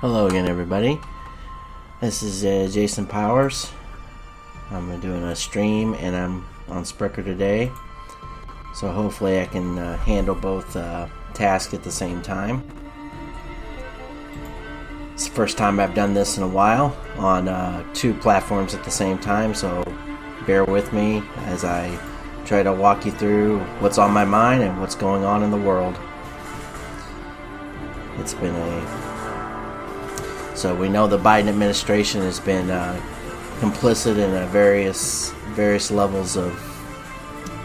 [0.00, 1.00] Hello again, everybody.
[2.02, 3.72] This is uh, Jason Powers.
[4.70, 7.72] I'm doing a stream and I'm on Spreaker today.
[8.74, 12.62] So hopefully I can uh, handle both uh, tasks at the same time.
[15.14, 18.84] It's the first time I've done this in a while on uh, two platforms at
[18.84, 19.82] the same time, so
[20.46, 21.98] bear with me as I
[22.44, 25.56] try to walk you through what's on my mind and what's going on in the
[25.56, 25.98] world.
[28.18, 29.05] It's been a
[30.56, 32.98] so we know the Biden administration has been uh,
[33.60, 36.52] complicit in uh, various various levels of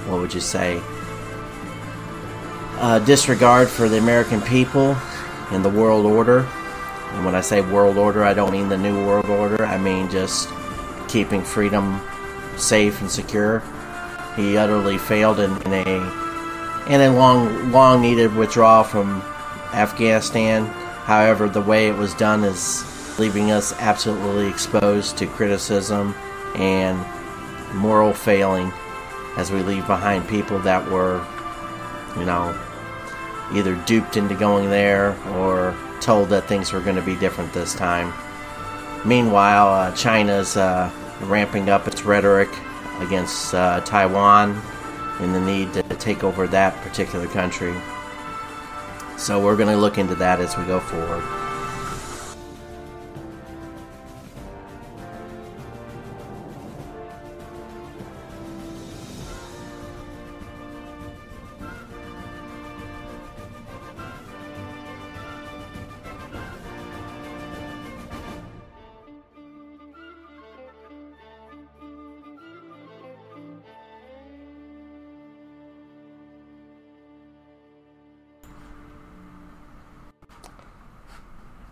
[0.07, 0.81] what would you say
[2.79, 4.98] uh, disregard for the American people
[5.51, 6.39] and the world order.
[7.11, 9.65] And when I say world order, I don't mean the new world order.
[9.65, 10.49] I mean just
[11.07, 12.01] keeping freedom
[12.57, 13.63] safe and secure.
[14.35, 16.21] He utterly failed in, in a
[16.89, 19.21] in a long long needed withdrawal from
[19.73, 20.65] Afghanistan
[21.12, 22.85] However, the way it was done is
[23.20, 26.15] leaving us absolutely exposed to criticism
[26.55, 26.98] and
[27.76, 28.71] moral failing
[29.35, 31.21] as we leave behind people that were,
[32.17, 32.57] you know,
[33.51, 37.76] either duped into going there or told that things were going to be different this
[37.76, 38.13] time.
[39.05, 40.89] Meanwhile, uh, China's uh,
[41.23, 42.48] ramping up its rhetoric
[42.99, 44.62] against uh, Taiwan
[45.20, 47.76] and the need to take over that particular country.
[49.21, 51.40] So we're going to look into that as we go forward.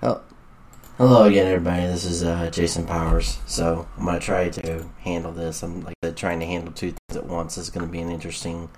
[0.01, 1.85] Hello again, everybody.
[1.87, 3.37] This is uh, Jason Powers.
[3.45, 5.61] So I'm gonna try to handle this.
[5.61, 7.55] I'm like trying to handle two things at once.
[7.55, 8.69] This is gonna be an interesting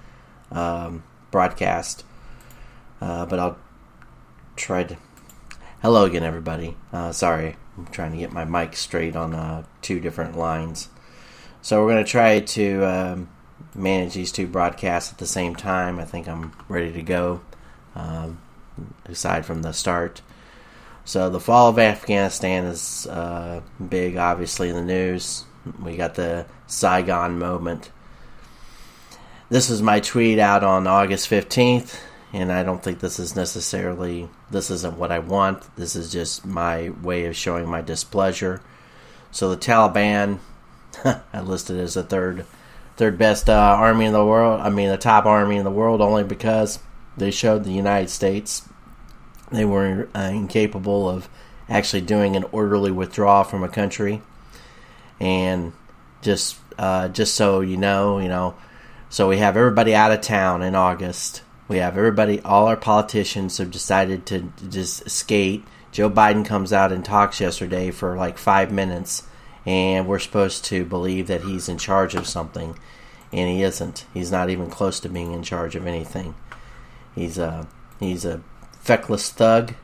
[0.52, 2.06] um, broadcast,
[3.02, 3.60] uh, but I'll
[4.56, 4.98] try to.
[5.84, 6.76] Hello again, everybody.
[6.92, 10.90] Uh, sorry, I'm trying to get my mic straight on uh, two different lines.
[11.62, 13.30] So we're gonna try to um,
[13.76, 16.00] manage these two broadcasts at the same time.
[16.00, 17.42] I think I'm ready to go.
[17.94, 18.40] Um,
[19.06, 20.22] aside from the start.
[21.06, 25.46] So the fall of Afghanistan is uh, big, obviously, in the news.
[25.82, 27.92] We got the Saigon moment.
[29.50, 32.00] This is my tweet out on August 15th,
[32.32, 35.76] and I don't think this is necessarily, this isn't what I want.
[35.76, 38.62] This is just my way of showing my displeasure.
[39.32, 40.40] So the Taliban,
[41.04, 42.46] I listed as the third,
[42.96, 44.62] third best uh, army in the world.
[44.62, 46.80] I mean, the top army in the world, only because
[47.18, 48.68] they showed the United States
[49.52, 51.30] they were uh, incapable of
[51.70, 54.22] actually doing an orderly withdrawal from a country.
[55.20, 55.74] And
[56.22, 58.56] just uh, just so you know, you know,
[59.10, 61.42] so we have everybody out of town in August.
[61.68, 65.64] We have everybody, all our politicians have decided to just skate.
[65.92, 69.24] Joe Biden comes out and talks yesterday for like five minutes,
[69.66, 72.78] and we're supposed to believe that he's in charge of something,
[73.32, 74.06] and he isn't.
[74.14, 76.36] He's not even close to being in charge of anything.
[77.14, 77.68] He's a
[78.00, 78.42] he's a
[78.82, 79.76] feckless thug,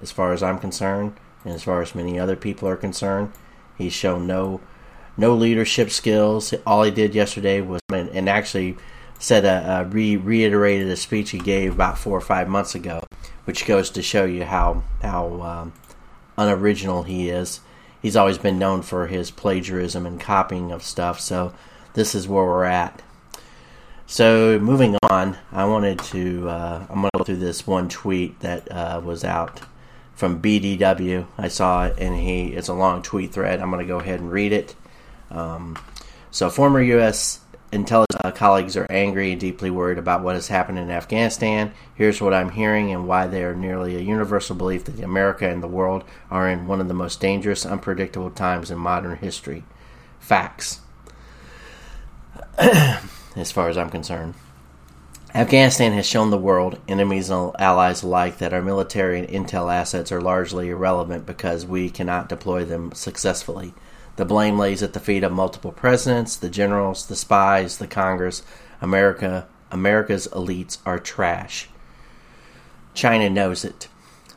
[0.00, 1.14] as far as I'm concerned,
[1.44, 3.32] and as far as many other people are concerned.
[3.76, 4.60] He's shown no
[5.16, 6.54] no leadership skills.
[6.66, 8.76] All he did yesterday was and, and actually
[9.18, 13.02] said a, a re- reiterated a speech he gave about four or five months ago,
[13.44, 15.72] which goes to show you how how um,
[16.36, 17.60] unoriginal he is.
[18.00, 21.20] He's always been known for his plagiarism and copying of stuff.
[21.20, 21.52] So
[21.94, 23.02] this is where we're at.
[24.10, 28.40] So moving on, I wanted to uh, I'm going to go through this one tweet
[28.40, 29.60] that uh, was out
[30.14, 31.26] from BDW.
[31.36, 33.60] I saw it, and he it's a long tweet thread.
[33.60, 34.74] I'm going to go ahead and read it.
[35.30, 35.78] Um,
[36.30, 37.40] so former U.S.
[37.70, 41.74] intelligence uh, colleagues are angry and deeply worried about what has happened in Afghanistan.
[41.94, 45.62] Here's what I'm hearing and why they are nearly a universal belief that America and
[45.62, 49.64] the world are in one of the most dangerous, unpredictable times in modern history.
[50.18, 50.80] Facts.
[53.38, 54.34] as far as I'm concerned.
[55.34, 60.10] Afghanistan has shown the world, enemies and allies alike, that our military and intel assets
[60.10, 63.74] are largely irrelevant because we cannot deploy them successfully.
[64.16, 68.42] The blame lays at the feet of multiple presidents, the generals, the spies, the Congress.
[68.80, 71.68] America, America's elites are trash.
[72.94, 73.86] China knows it.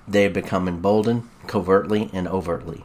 [0.08, 2.84] They have become emboldened, covertly and overtly.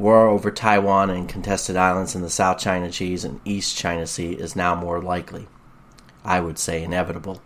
[0.00, 4.32] War over Taiwan and contested islands in the South China Sea and East China Sea
[4.32, 5.46] is now more likely.
[6.24, 7.42] I would say inevitable.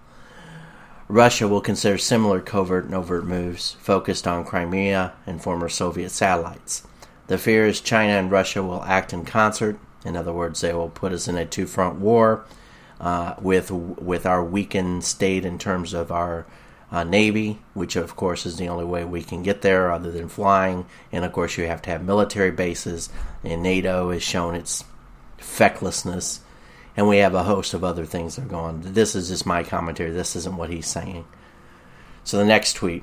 [1.08, 6.86] Russia will consider similar covert and overt moves focused on Crimea and former Soviet satellites.
[7.26, 9.76] The fear is China and Russia will act in concert.
[10.04, 12.44] In other words, they will put us in a two front war
[13.00, 16.46] uh, with, with our weakened state in terms of our
[16.94, 20.28] uh, Navy, which of course is the only way we can get there other than
[20.28, 20.86] flying.
[21.10, 23.08] And of course, you have to have military bases,
[23.42, 24.84] and NATO has shown its
[25.36, 26.38] fecklessness.
[26.96, 28.80] And we have a host of other things that are going.
[28.92, 30.12] This is just my commentary.
[30.12, 31.24] This isn't what he's saying.
[32.22, 33.02] So the next tweet.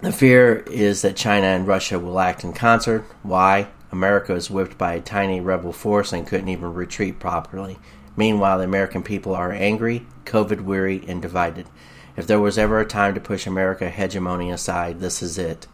[0.00, 3.04] The fear is that China and Russia will act in concert.
[3.22, 3.68] Why?
[3.92, 7.78] America is whipped by a tiny rebel force and couldn't even retreat properly.
[8.16, 11.68] Meanwhile, the American people are angry, COVID weary, and divided.
[12.16, 15.66] If there was ever a time to push America hegemony aside, this is it.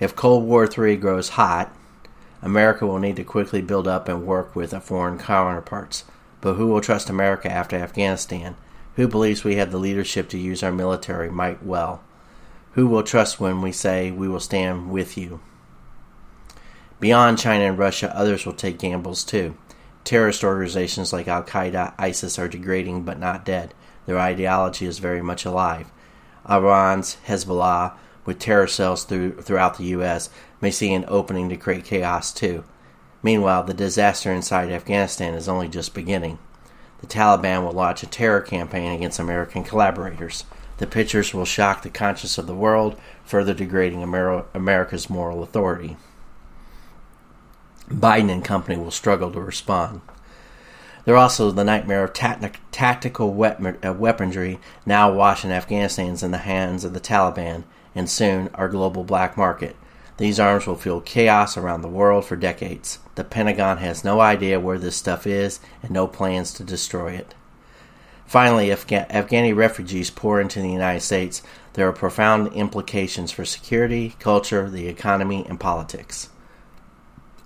[0.00, 1.74] If Cold War III grows hot,
[2.42, 6.04] America will need to quickly build up and work with foreign counterparts.
[6.40, 8.56] But who will trust America after Afghanistan?
[8.96, 12.02] Who believes we have the leadership to use our military might well?
[12.72, 15.40] Who will trust when we say we will stand with you?
[17.00, 19.56] Beyond China and Russia, others will take gambles too.
[20.04, 23.74] Terrorist organizations like Al Qaeda, ISIS are degrading but not dead.
[24.08, 25.92] Their ideology is very much alive.
[26.48, 27.92] Iran's Hezbollah,
[28.24, 30.30] with terror cells through, throughout the U.S.,
[30.62, 32.64] may see an opening to create chaos too.
[33.22, 36.38] Meanwhile, the disaster inside Afghanistan is only just beginning.
[37.02, 40.44] The Taliban will launch a terror campaign against American collaborators.
[40.78, 45.98] The pictures will shock the conscience of the world, further degrading Amer- America's moral authority.
[47.90, 50.00] Biden and company will struggle to respond.
[51.08, 56.92] They're also the nightmare of tactical uh, weaponry now washing Afghanistan's in the hands of
[56.92, 57.64] the Taliban
[57.94, 59.74] and soon our global black market.
[60.18, 62.98] These arms will fuel chaos around the world for decades.
[63.14, 67.34] The Pentagon has no idea where this stuff is and no plans to destroy it.
[68.26, 71.40] Finally, if Afghani refugees pour into the United States,
[71.72, 76.28] there are profound implications for security, culture, the economy, and politics.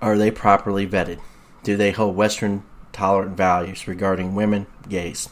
[0.01, 1.21] Are they properly vetted?
[1.63, 5.29] Do they hold Western tolerant values regarding women, gays?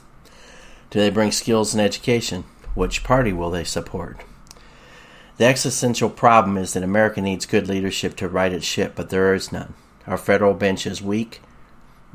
[0.90, 2.44] Do they bring skills and education?
[2.74, 4.20] Which party will they support?
[5.36, 9.34] The existential problem is that America needs good leadership to right its ship, but there
[9.34, 9.74] is none.
[10.06, 11.40] Our federal bench is weak.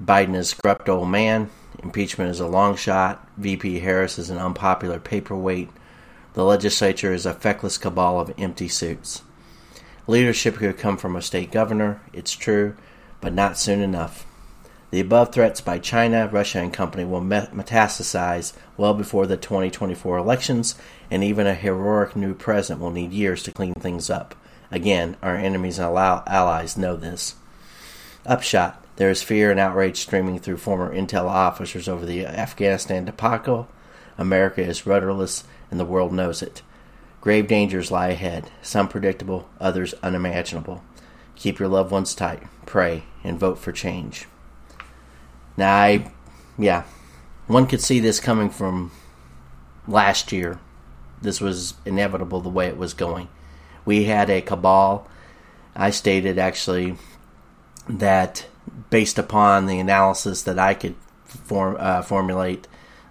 [0.02, 1.50] Biden is a corrupt old man.
[1.82, 3.28] Impeachment is a long shot.
[3.38, 5.70] VP Harris is an unpopular paperweight.
[6.34, 9.24] The legislature is a feckless cabal of empty suits.
[10.08, 12.76] Leadership could come from a state governor, it's true,
[13.22, 14.26] but not soon enough.
[14.96, 20.76] The above threats by China, Russia, and company will metastasize well before the 2024 elections,
[21.12, 24.36] and even a heroic new president will need years to clean things up.
[24.72, 27.36] Again, our enemies and allies know this.
[28.26, 33.68] Upshot there is fear and outrage streaming through former intel officers over the Afghanistan debacle.
[34.18, 36.62] America is rudderless, and the world knows it.
[37.20, 40.86] Grave dangers lie ahead, some predictable, others unimaginable.
[41.36, 44.28] Keep your loved ones tight, pray, and vote for change.
[45.58, 46.12] Now, I,
[46.58, 46.84] yeah,
[47.48, 48.92] one could see this coming from
[49.88, 50.60] last year.
[51.22, 53.30] This was inevitable the way it was going.
[53.86, 55.08] We had a cabal.
[55.76, 56.98] I stated actually
[57.88, 58.48] that
[58.90, 62.68] based upon the analysis that I could form, uh, formulate,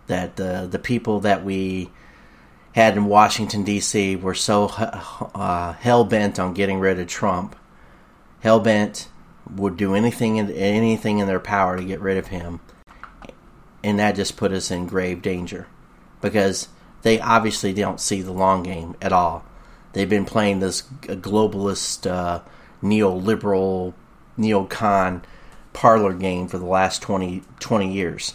[0.07, 1.90] that uh, the people that we
[2.73, 4.16] had in Washington D.C.
[4.16, 4.66] were so
[5.35, 7.57] uh, hell bent on getting rid of Trump,
[8.40, 9.09] hell bent
[9.52, 12.60] would do anything in, anything in their power to get rid of him,
[13.82, 15.66] and that just put us in grave danger
[16.20, 16.68] because
[17.02, 19.44] they obviously don't see the long game at all.
[19.92, 22.40] They've been playing this globalist, uh,
[22.82, 23.94] neoliberal,
[24.38, 25.22] neocon
[25.72, 28.34] parlor game for the last 20, 20 years.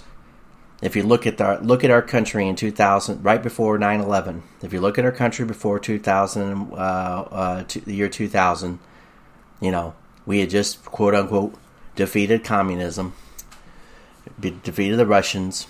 [0.81, 4.71] If you look at the look at our country in 2000, right before 9/11, if
[4.71, 8.79] you look at our country before 2000, uh, uh, the year 2000,
[9.59, 9.93] you know
[10.29, 11.55] we had just quote unquote
[11.95, 13.15] defeated communism,
[14.39, 15.65] defeated the Russians.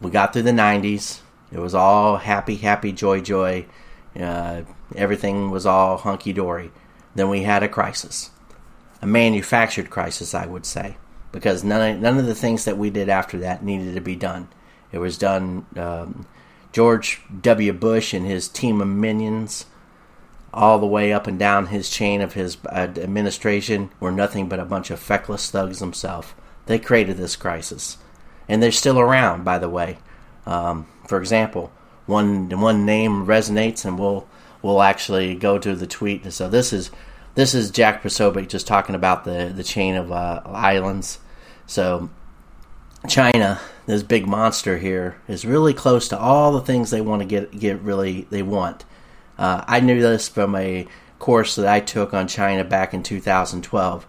[0.00, 1.20] We got through the 90s.
[1.52, 3.66] It was all happy, happy, joy, joy.
[4.18, 4.62] Uh,
[4.94, 6.70] everything was all hunky dory.
[7.14, 8.30] Then we had a crisis,
[9.02, 10.96] a manufactured crisis, I would say,
[11.30, 14.16] because none of, none of the things that we did after that needed to be
[14.16, 14.48] done.
[14.90, 15.66] It was done.
[15.76, 16.26] Um,
[16.72, 17.74] George W.
[17.74, 19.66] Bush and his team of minions
[20.56, 24.58] all the way up and down his chain of his uh, administration were nothing but
[24.58, 26.28] a bunch of feckless thugs themselves.
[26.64, 27.98] They created this crisis,
[28.48, 29.98] and they're still around, by the way.
[30.46, 31.70] Um, for example,
[32.06, 34.26] one one name resonates, and we'll
[34.62, 36.32] we'll actually go to the tweet.
[36.32, 36.90] So this is
[37.34, 41.18] this is Jack Posobiec just talking about the the chain of uh, islands.
[41.66, 42.08] So
[43.08, 47.28] China, this big monster here, is really close to all the things they want to
[47.28, 48.84] get get really they want.
[49.38, 50.86] Uh, I knew this from a
[51.18, 54.06] course that I took on China back in 2012.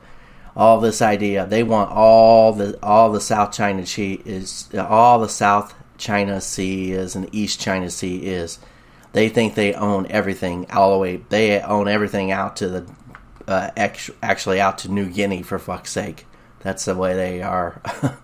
[0.56, 5.30] All this idea they want all the all the South China Sea is all the
[5.30, 8.60] South China Sea is and East China Sea is.
[9.14, 11.18] They think they own everything all the way.
[11.30, 12.92] They own everything out to the
[13.48, 16.26] uh, actually out to New Guinea for fuck's sake.
[16.60, 17.82] That's the way they are.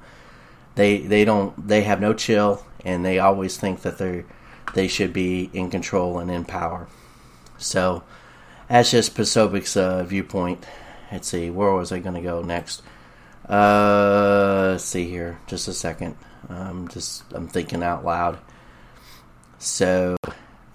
[0.75, 4.25] they they don't they have no chill and they always think that they
[4.73, 6.87] they should be in control and in power.
[7.57, 8.03] So
[8.67, 10.65] that's just Posobiec's uh, viewpoint.
[11.11, 12.81] Let's see, where was I going to go next?
[13.47, 16.15] Uh, let's see here, just a second.
[16.49, 18.39] I'm just I'm thinking out loud.
[19.59, 20.17] So,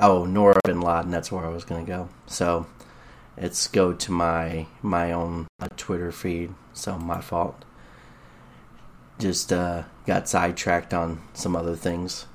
[0.00, 1.10] oh, Nora Bin Laden.
[1.10, 2.08] That's where I was going to go.
[2.26, 2.66] So,
[3.40, 6.54] let's go to my my own uh, Twitter feed.
[6.72, 7.64] So my fault
[9.18, 12.26] just uh, got sidetracked on some other things.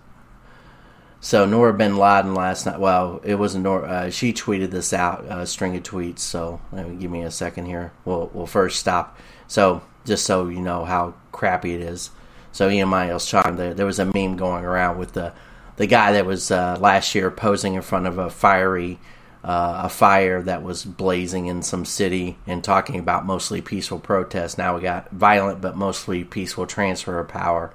[1.24, 2.82] So Nora Bin Laden last night.
[2.82, 3.88] Well, it wasn't Nora.
[3.88, 6.20] Uh, she tweeted this out, a string of tweets.
[6.20, 6.60] So
[7.00, 7.94] give me a second here.
[8.04, 9.18] We'll we'll first stop.
[9.48, 12.10] So just so you know how crappy it is.
[12.52, 15.32] So Ian Miles Cheong, there, there was a meme going around with the
[15.78, 19.00] the guy that was uh, last year posing in front of a fiery
[19.46, 24.58] uh, a fire that was blazing in some city and talking about mostly peaceful protests.
[24.58, 27.74] Now we got violent but mostly peaceful transfer of power.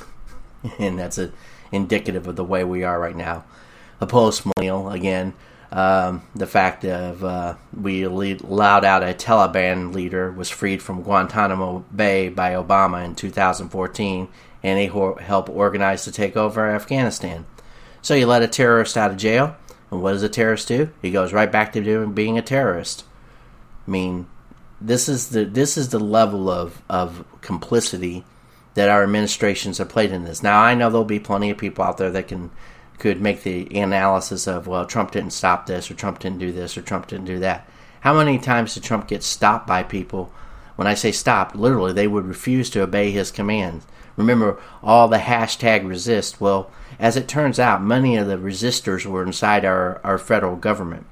[0.78, 1.32] and that's a,
[1.72, 3.44] indicative of the way we are right now.
[4.00, 5.34] A post millennial, again,
[5.70, 11.84] um, the fact of uh, we allowed out a Taliban leader was freed from Guantanamo
[11.94, 14.28] Bay by Obama in 2014,
[14.62, 17.44] and he helped organize the takeover of Afghanistan.
[18.00, 19.56] So you let a terrorist out of jail
[19.90, 20.90] and what does a terrorist do?
[21.00, 23.04] He goes right back to doing being a terrorist.
[23.86, 24.26] I mean,
[24.80, 28.24] this is the this is the level of of complicity
[28.78, 30.40] that our administrations have played in this.
[30.40, 32.52] Now I know there'll be plenty of people out there that can
[33.00, 36.78] could make the analysis of well Trump didn't stop this or Trump didn't do this
[36.78, 37.68] or Trump didn't do that.
[38.02, 40.32] How many times did Trump get stopped by people?
[40.76, 43.84] When I say stopped, literally they would refuse to obey his commands.
[44.16, 46.40] Remember all the hashtag resist.
[46.40, 46.70] Well,
[47.00, 51.04] as it turns out, many of the resistors were inside our, our federal government.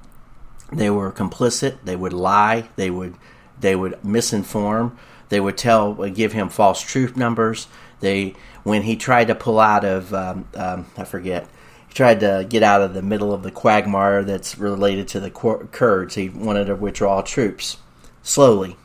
[0.71, 1.79] They were complicit.
[1.83, 2.69] They would lie.
[2.77, 3.15] They would
[3.59, 4.95] they would misinform.
[5.29, 7.67] They would tell give him false truth numbers.
[7.99, 11.47] They when he tried to pull out of um, um, I forget
[11.87, 15.31] he tried to get out of the middle of the quagmire that's related to the
[15.31, 16.15] Kurds.
[16.15, 17.77] He wanted to withdraw troops
[18.23, 18.77] slowly.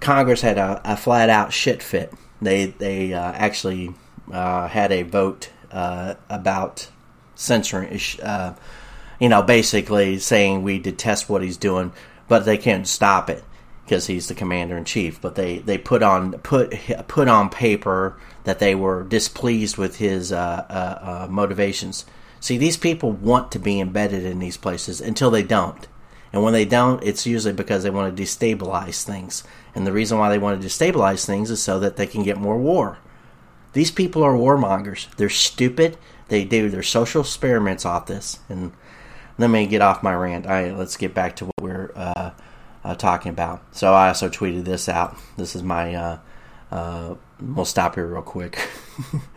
[0.00, 2.12] Congress had a, a flat out shit fit.
[2.40, 3.94] They they uh, actually
[4.32, 6.88] uh, had a vote uh, about
[7.34, 8.54] censoring, uh,
[9.20, 11.92] you know, basically saying we detest what he's doing,
[12.28, 13.42] but they can't stop it
[13.88, 15.18] because he's the commander in chief.
[15.20, 16.74] But they, they put on put
[17.08, 22.04] put on paper that they were displeased with his uh, uh, uh, motivations.
[22.38, 25.88] See, these people want to be embedded in these places until they don't.
[26.32, 29.42] And when they don't, it's usually because they want to destabilize things.
[29.74, 32.36] And the reason why they want to destabilize things is so that they can get
[32.36, 32.98] more war.
[33.72, 35.08] These people are warmongers.
[35.16, 35.96] They're stupid.
[36.28, 38.40] They do their social experiments off this.
[38.50, 38.72] And
[39.38, 40.46] let me get off my rant.
[40.46, 42.30] All right, let's get back to what we're uh,
[42.84, 43.62] uh, talking about.
[43.72, 45.16] So I also tweeted this out.
[45.36, 45.94] This is my.
[45.94, 46.18] Uh,
[46.70, 48.58] uh we'll stop here real quick.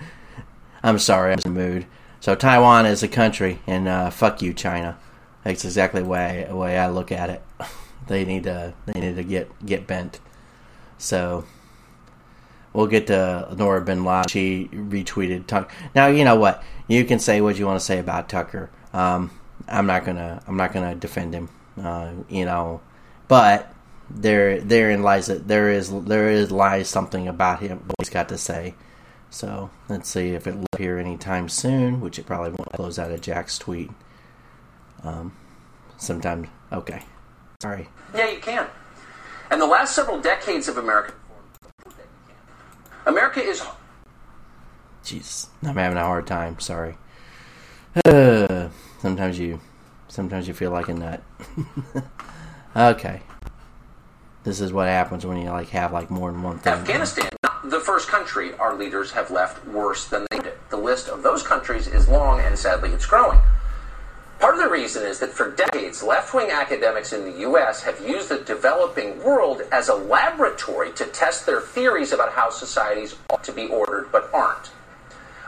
[0.83, 1.85] I'm sorry, I'm in the mood.
[2.19, 4.97] So Taiwan is a country, and uh, fuck you, China.
[5.43, 7.41] That's exactly the way the way I look at it.
[8.07, 10.19] they need to they need to get get bent.
[10.97, 11.45] So
[12.73, 14.29] we'll get to Nora Bin Laden.
[14.29, 15.73] She retweeted Tucker.
[15.95, 18.69] Now you know what you can say what you want to say about Tucker.
[18.93, 19.31] Um,
[19.67, 21.49] I'm not gonna I'm not gonna defend him.
[21.81, 22.81] Uh, you know,
[23.31, 23.73] but
[24.09, 28.27] there therein lies that there is there is lies something about him what he's got
[28.27, 28.75] to say.
[29.29, 33.09] So let's see if it will appear anytime soon, which it probably won't close out
[33.09, 33.89] of Jack's tweet.
[35.05, 35.33] Um,
[35.95, 37.03] sometime okay.
[37.61, 37.87] Sorry.
[38.13, 38.67] Yeah, you can.
[39.49, 41.13] And the last several decades of America
[43.05, 43.63] America is.
[45.05, 46.59] Jeez, I'm having a hard time.
[46.59, 46.97] Sorry.
[48.03, 48.67] Uh,
[48.99, 49.61] sometimes you,
[50.09, 51.23] sometimes you feel like a nut.
[52.75, 53.21] okay.
[54.43, 56.73] This is what happens when you like have like more than one thing.
[56.73, 57.29] Afghanistan,
[57.63, 60.53] the first country our leaders have left worse than they did.
[60.69, 63.39] The list of those countries is long, and sadly, it's growing.
[64.39, 67.83] Part of the reason is that for decades, left wing academics in the U.S.
[67.83, 73.15] have used the developing world as a laboratory to test their theories about how societies
[73.29, 74.71] ought to be ordered but aren't.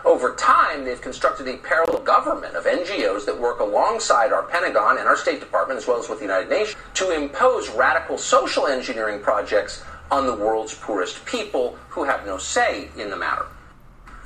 [0.06, 5.08] Over time, they've constructed a parallel government of NGOs that work alongside our Pentagon and
[5.08, 9.22] our State Department, as well as with the United Nations, to impose radical social engineering
[9.22, 13.46] projects on the world's poorest people who have no say in the matter.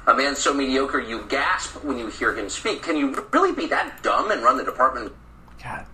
[0.07, 2.81] A man so mediocre you gasp when you hear him speak.
[2.81, 5.13] Can you really be that dumb and run the department?
[5.63, 5.85] God.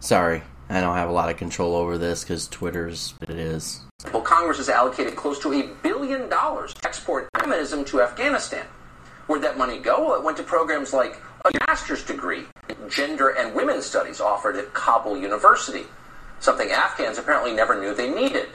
[0.00, 0.42] Sorry.
[0.68, 3.80] I don't have a lot of control over this because Twitter's it is.
[4.12, 8.66] Well, Congress has allocated close to a billion dollars to export feminism to Afghanistan.
[9.26, 10.08] Where'd that money go?
[10.08, 14.56] Well, it went to programs like a master's degree in gender and women's studies offered
[14.56, 15.86] at Kabul University,
[16.40, 18.48] something Afghans apparently never knew they needed.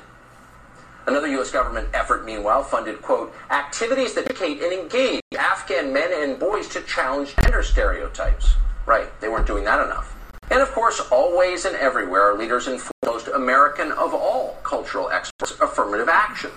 [1.05, 1.51] Another U.S.
[1.51, 6.81] government effort, meanwhile, funded, quote, activities that educate and engage Afghan men and boys to
[6.81, 8.55] challenge gender stereotypes.
[8.85, 10.15] Right, they weren't doing that enough.
[10.51, 12.67] And of course, always and everywhere are leaders
[13.05, 16.51] most American of all cultural experts affirmative action.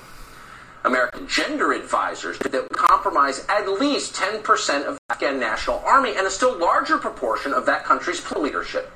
[0.84, 6.26] American gender advisors that would compromise at least 10% of the Afghan National Army and
[6.26, 8.90] a still larger proportion of that country's leadership.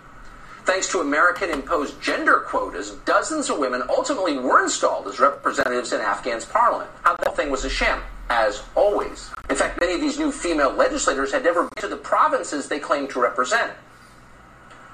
[0.65, 6.01] Thanks to American imposed gender quotas, dozens of women ultimately were installed as representatives in
[6.01, 6.91] Afghan's parliament.
[7.03, 9.31] How the thing was a sham, as always.
[9.51, 12.79] In fact, many of these new female legislators had never been to the provinces they
[12.79, 13.73] claimed to represent.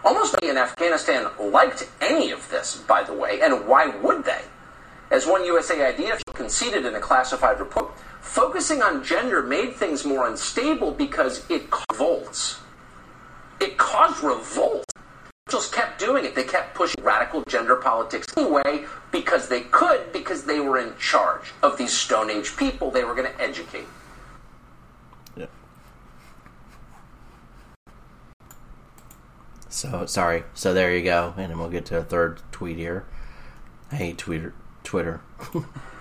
[0.02, 4.42] Almost nobody in Afghanistan liked any of this, by the way, and why would they?
[5.12, 7.92] As one USAID conceded in a classified report,
[8.22, 12.60] focusing on gender made things more unstable because it caused revolts.
[13.60, 14.86] It caused revolt.
[15.50, 16.34] Just kept doing it.
[16.34, 21.52] They kept pushing radical gender politics anyway because they could, because they were in charge
[21.62, 23.86] of these Stone Age people they were going to educate.
[25.36, 25.46] Yeah.
[29.68, 30.44] So sorry.
[30.54, 33.04] So there you go, and then we'll get to a third tweet here.
[33.92, 34.54] I hate Twitter.
[34.84, 35.20] Twitter.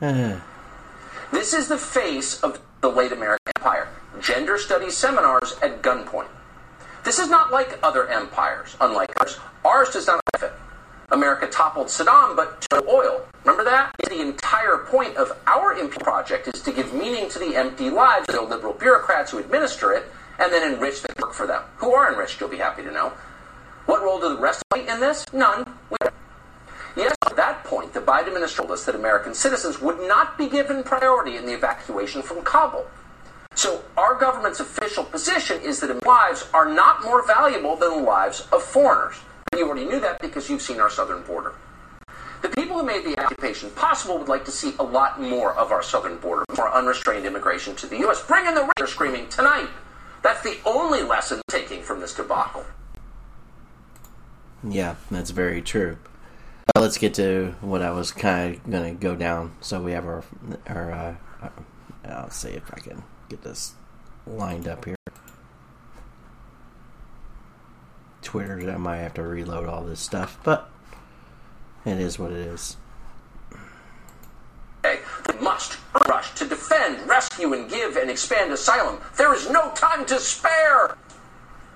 [0.00, 1.34] Mm-hmm.
[1.34, 3.88] This is the face of the late American Empire.
[4.20, 6.28] Gender studies seminars at gunpoint.
[7.04, 9.38] This is not like other empires, unlike ours.
[9.64, 10.58] Ours does not benefit.
[11.10, 13.22] America toppled Saddam, but to oil.
[13.44, 13.94] Remember that?
[14.08, 18.28] The entire point of our imperial project is to give meaning to the empty lives
[18.28, 20.04] of the liberal bureaucrats who administer it,
[20.38, 21.62] and then enrich the work for them.
[21.76, 23.12] Who are enriched, you'll be happy to know.
[23.86, 25.24] What role do the rest play in this?
[25.32, 25.64] None.
[26.96, 30.48] Yes, at that point, the Biden administration told us that American citizens would not be
[30.48, 32.86] given priority in the evacuation from Kabul.
[33.54, 38.48] So our government's official position is that lives are not more valuable than the lives
[38.50, 39.16] of foreigners.
[39.54, 41.54] You already knew that because you've seen our southern border.
[42.42, 45.72] The people who made the occupation possible would like to see a lot more of
[45.72, 48.22] our southern border, more unrestrained immigration to the U.S.
[48.22, 49.68] Bring in the they're screaming tonight.
[50.22, 52.64] That's the only lesson taking from this debacle.
[54.62, 55.96] Yeah, that's very true.
[56.74, 59.56] Let's get to what I was kind of going to go down.
[59.60, 60.24] So we have our,
[60.66, 61.48] our uh, uh,
[62.08, 63.74] I'll see if I can get this
[64.26, 64.96] lined up here.
[68.22, 70.68] Twitter, I might have to reload all this stuff, but
[71.84, 72.76] it is what it is.
[74.82, 74.98] They
[75.40, 79.00] must rush to defend, rescue, and give and expand asylum.
[79.16, 80.96] There is no time to spare.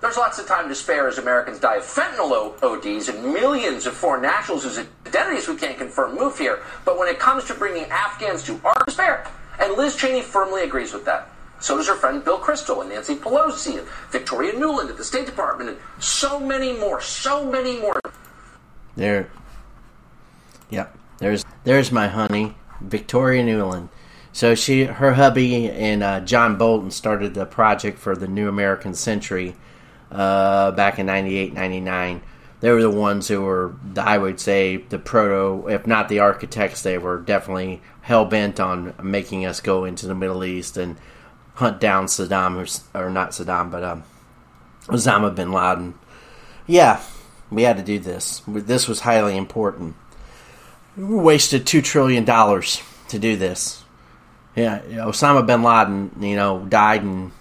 [0.00, 3.94] There's lots of time to spare as Americans die of fentanyl ODs and millions of
[3.94, 6.62] foreign nationals whose identities we can't confirm move here.
[6.86, 9.26] But when it comes to bringing Afghans to our despair,
[9.58, 11.28] and Liz Cheney firmly agrees with that.
[11.60, 15.26] So does her friend Bill Kristol and Nancy Pelosi and Victoria Nuland at the State
[15.26, 18.00] Department and so many more, so many more.
[18.96, 19.30] There.
[20.70, 20.96] Yep.
[21.18, 23.90] There's there's my honey, Victoria Nuland.
[24.32, 28.94] So she, her hubby, and uh, John Bolton started the project for the New American
[28.94, 29.54] Century
[30.10, 32.22] uh, back in 98, 99.
[32.60, 36.82] They were the ones who were, I would say, the proto, if not the architects,
[36.82, 40.96] they were definitely hell bent on making us go into the Middle East and
[41.54, 42.56] hunt down Saddam,
[42.94, 44.04] or, or not Saddam, but um,
[44.86, 45.94] Osama bin Laden.
[46.66, 47.02] Yeah,
[47.50, 48.42] we had to do this.
[48.46, 49.96] This was highly important.
[50.96, 53.84] We wasted $2 trillion to do this.
[54.54, 57.32] Yeah, Osama bin Laden, you know, died in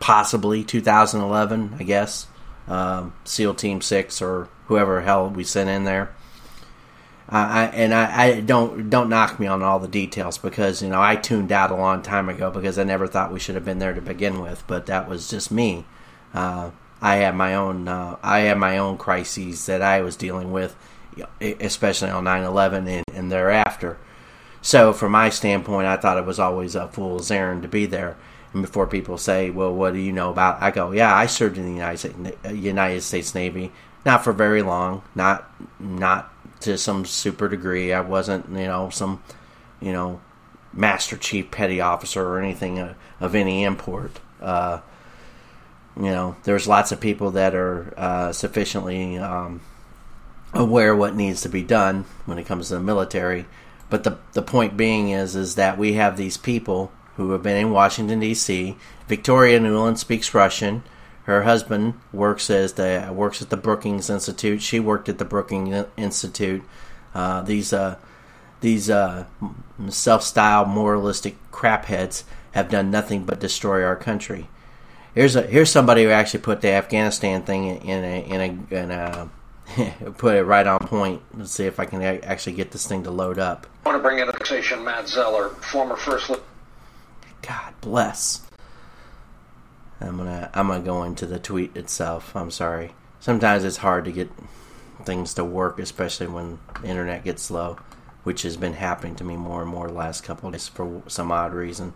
[0.00, 2.26] possibly 2011, I guess.
[2.68, 6.14] Um, SEAL Team Six or whoever hell we sent in there.
[7.28, 10.88] Uh, I, and I, I, don't don't knock me on all the details because you
[10.88, 13.64] know I tuned out a long time ago because I never thought we should have
[13.64, 14.62] been there to begin with.
[14.68, 15.84] But that was just me.
[16.32, 20.52] Uh, I had my own uh, I had my own crises that I was dealing
[20.52, 20.76] with,
[21.40, 23.98] especially on 9/11 and, and thereafter.
[24.62, 28.16] So from my standpoint, I thought it was always a fool's errand to be there.
[28.56, 31.58] And before people say, "Well, what do you know about?" I go, "Yeah, I served
[31.58, 32.16] in the United States,
[32.50, 33.70] United States Navy,
[34.06, 37.92] not for very long, not not to some super degree.
[37.92, 39.22] I wasn't, you know, some,
[39.78, 40.22] you know,
[40.72, 44.20] Master Chief Petty Officer or anything of, of any import.
[44.40, 44.80] Uh,
[45.94, 49.60] you know, there's lots of people that are uh, sufficiently um,
[50.54, 53.44] aware what needs to be done when it comes to the military.
[53.90, 57.56] But the the point being is is that we have these people who have been
[57.56, 58.76] in Washington D.C.
[59.08, 60.82] Victoria Nuland speaks Russian.
[61.24, 64.62] Her husband works as the works at the Brookings Institute.
[64.62, 66.62] She worked at the Brookings Institute.
[67.14, 67.96] Uh, these uh,
[68.60, 69.24] these uh,
[69.88, 74.48] self-styled moralistic crapheads have done nothing but destroy our country.
[75.14, 78.90] Here's a here's somebody who actually put the Afghanistan thing in a in a, in
[78.90, 79.28] a
[80.18, 81.22] put it right on point.
[81.34, 83.66] Let's see if I can actually get this thing to load up.
[83.84, 86.30] I want to bring in annexation Matt Zeller, former first.
[87.46, 88.42] God bless.
[90.00, 92.34] I'm gonna I'm gonna go into the tweet itself.
[92.34, 92.92] I'm sorry.
[93.20, 94.30] Sometimes it's hard to get
[95.04, 97.78] things to work, especially when the internet gets slow,
[98.24, 101.30] which has been happening to me more and more the last couple days for some
[101.30, 101.92] odd reason.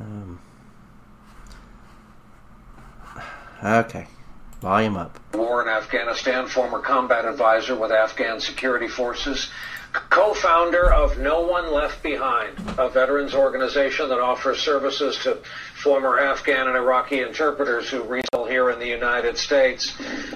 [0.00, 0.40] Um,
[3.62, 4.06] okay.
[4.60, 5.20] Volume up.
[5.34, 9.50] War in Afghanistan, former combat advisor with Afghan security forces,
[10.10, 15.38] co founder of No One Left Behind, a veterans organization that offers services to
[15.82, 19.92] former Afghan and Iraqi interpreters who reside here in the United States.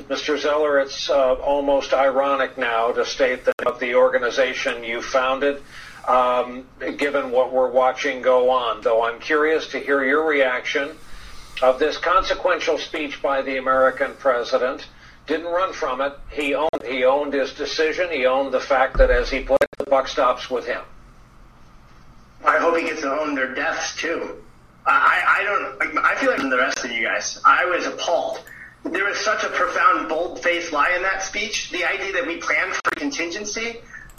[0.08, 0.38] Mr.
[0.38, 5.62] Zeller, it's uh, almost ironic now to state that of the organization you founded.
[6.06, 10.96] Um, given what we're watching go on, though I'm curious to hear your reaction
[11.62, 14.86] of this consequential speech by the American president.
[15.30, 16.12] Didn't run from it.
[16.32, 18.10] He owned he owned his decision.
[18.10, 20.82] He owned the fact that, as he put it, the buck stops with him.
[22.44, 24.42] I hope he gets to own their deaths too.
[24.84, 25.98] I, I don't.
[26.04, 27.40] I feel like the rest of you guys.
[27.44, 28.42] I was appalled.
[28.82, 31.70] There was such a profound, bold-faced lie in that speech.
[31.70, 33.76] The idea that we planned for contingency.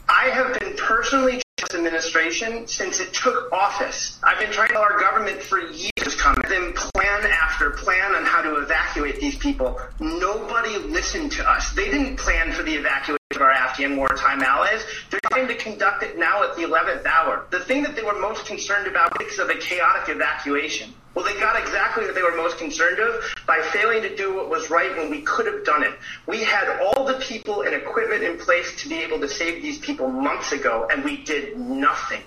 [0.08, 4.18] I have been personally this administration since it took office.
[4.24, 8.24] I've been trying to tell our government for years come them plan after plan on
[8.24, 9.82] how to evacuate these people.
[10.00, 11.74] Nobody listened to us.
[11.74, 14.86] They didn't plan for the evacuation of our Afghan wartime allies.
[15.10, 17.48] They're trying to conduct it now at the 11th hour.
[17.50, 20.94] The thing that they were most concerned about is of a chaotic evacuation.
[21.14, 24.50] Well, they got exactly what they were most concerned of by failing to do what
[24.50, 25.92] was right when we could have done it.
[26.26, 29.78] We had all the people and equipment in place to be able to save these
[29.80, 32.22] people months ago, and we did nothing.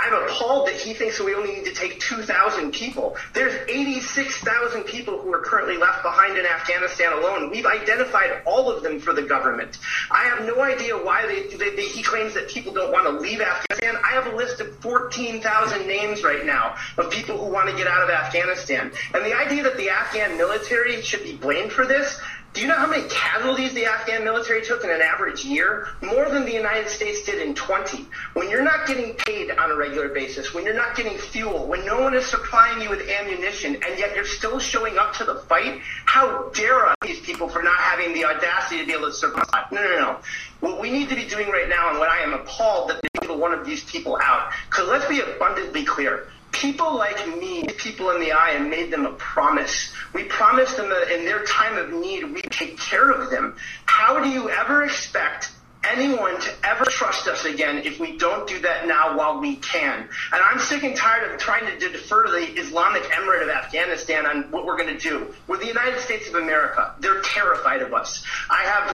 [0.00, 3.16] I'm appalled that he thinks that we only need to take 2,000 people.
[3.34, 7.50] There's 86,000 people who are currently left behind in Afghanistan alone.
[7.50, 9.78] We've identified all of them for the government.
[10.10, 13.20] I have no idea why they, they, they, he claims that people don't want to
[13.20, 14.00] leave Afghanistan.
[14.02, 17.86] I have a list of 14,000 names right now of people who want to get
[17.86, 18.90] out of Afghanistan.
[19.12, 22.18] And the idea that the Afghan military should be blamed for this,
[22.52, 25.86] do you know how many casualties the Afghan military took in an average year?
[26.02, 28.06] More than the United States did in 20.
[28.32, 31.86] When you're not getting paid on a regular basis, when you're not getting fuel, when
[31.86, 35.36] no one is supplying you with ammunition, and yet you're still showing up to the
[35.36, 39.70] fight, how dare these people for not having the audacity to be able to survive?
[39.70, 40.18] No, no, no.
[40.58, 43.08] What we need to be doing right now, and what I am appalled that they
[43.20, 46.26] people one of these people out, because let's be abundantly clear
[46.60, 49.92] people like me, people in the eye, and made them a promise.
[50.12, 53.56] We promised them that in their time of need, we take care of them.
[53.86, 55.50] How do you ever expect
[55.82, 60.00] anyone to ever trust us again if we don't do that now while we can.
[60.00, 64.26] And I'm sick and tired of trying to defer to the Islamic Emirate of Afghanistan
[64.26, 65.34] on what we're going to do.
[65.48, 66.94] We're the United States of America.
[67.00, 68.22] They're terrified of us.
[68.50, 68.92] I have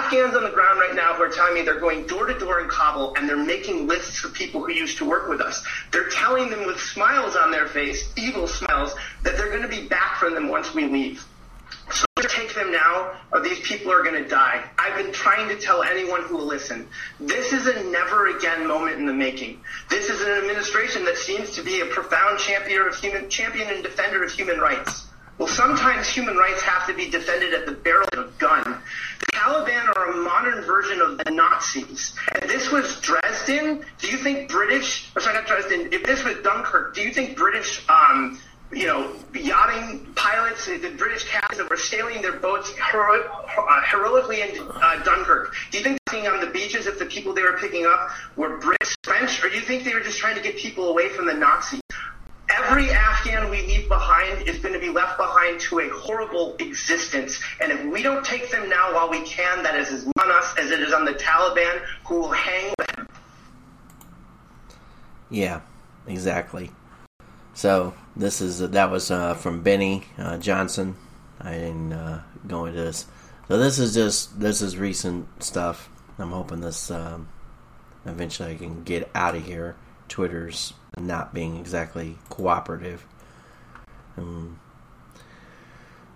[0.00, 2.62] Afghans on the ground right now who are telling me they're going door to door
[2.62, 5.62] in Kabul and they're making lists of people who used to work with us.
[5.92, 9.88] They're telling them with smiles on their face, evil smiles, that they're going to be
[9.88, 11.22] back from them once we leave.
[11.92, 14.64] So take them now, or these people are going to die.
[14.78, 16.88] I've been trying to tell anyone who will listen.
[17.20, 19.60] This is a never again moment in the making.
[19.90, 23.82] This is an administration that seems to be a profound champion of human, champion and
[23.82, 25.09] defender of human rights.
[25.40, 28.62] Well, sometimes human rights have to be defended at the barrel of a gun.
[29.20, 32.14] The Taliban are a modern version of the Nazis.
[32.38, 33.82] And this was Dresden.
[34.00, 37.38] Do you think British, or sorry, not Dresden, if this was Dunkirk, do you think
[37.38, 38.38] British, um,
[38.70, 43.24] you know, yachting pilots, the British captains that were sailing their boats hero-
[43.56, 47.32] uh, heroically in uh, Dunkirk, do you think being on the beaches if the people
[47.32, 50.36] they were picking up were British, French, or do you think they were just trying
[50.36, 51.80] to get people away from the Nazis?
[52.58, 57.40] Every Afghan we leave behind is going to be left behind to a horrible existence.
[57.60, 60.54] And if we don't take them now while we can, that is as on us
[60.58, 63.06] as it is on the Taliban who will hang them.
[65.30, 65.60] Yeah,
[66.06, 66.70] exactly.
[67.54, 70.96] So this is that was uh, from Benny uh, Johnson.
[71.40, 73.06] I didn't uh, go into this.
[73.48, 75.88] So this is just this is recent stuff.
[76.18, 77.28] I'm hoping this um,
[78.04, 79.76] eventually I can get out of here.
[80.08, 83.04] Twitter's not being exactly cooperative.
[84.16, 84.58] Um,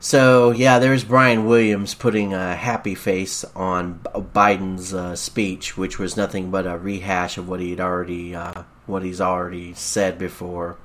[0.01, 4.01] So yeah, there's Brian Williams putting a happy face on
[4.35, 9.03] Biden's uh, speech, which was nothing but a rehash of what he'd already uh, what
[9.03, 10.77] he's already said before.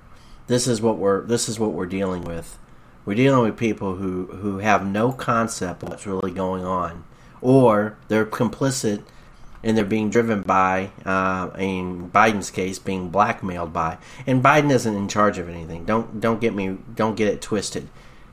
[0.47, 2.57] This is what we're this is what we're dealing with.
[3.05, 7.03] We're dealing with people who who have no concept of what's really going on,
[7.41, 9.03] or they're complicit
[9.63, 13.97] and they're being driven by, uh, in Biden's case, being blackmailed by.
[14.25, 15.85] And Biden isn't in charge of anything.
[15.85, 17.89] Don't don't get me don't get it twisted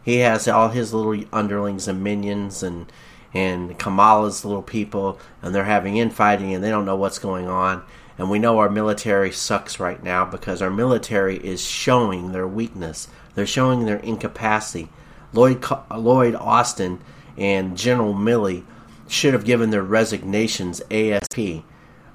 [0.06, 2.90] he has all his little underlings and minions and
[3.34, 7.82] and Kamala's little people, and they're having infighting, and they don't know what's going on.
[8.16, 13.08] And we know our military sucks right now because our military is showing their weakness.
[13.34, 14.88] They're showing their incapacity.
[15.34, 15.62] Lloyd
[15.94, 17.00] Lloyd Austin
[17.36, 18.64] and General Milley
[19.08, 21.64] should have given their resignations ASP.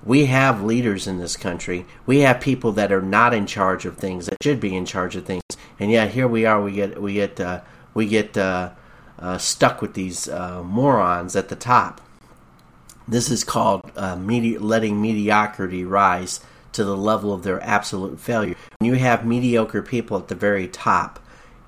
[0.03, 1.85] We have leaders in this country.
[2.05, 5.15] We have people that are not in charge of things that should be in charge
[5.15, 5.43] of things,
[5.79, 6.61] and yet here we are.
[6.61, 7.61] We get we get uh,
[7.93, 8.71] we get uh,
[9.19, 12.01] uh, stuck with these uh, morons at the top.
[13.07, 16.39] This is called uh, medi- letting mediocrity rise
[16.71, 18.55] to the level of their absolute failure.
[18.79, 21.19] When you have mediocre people at the very top,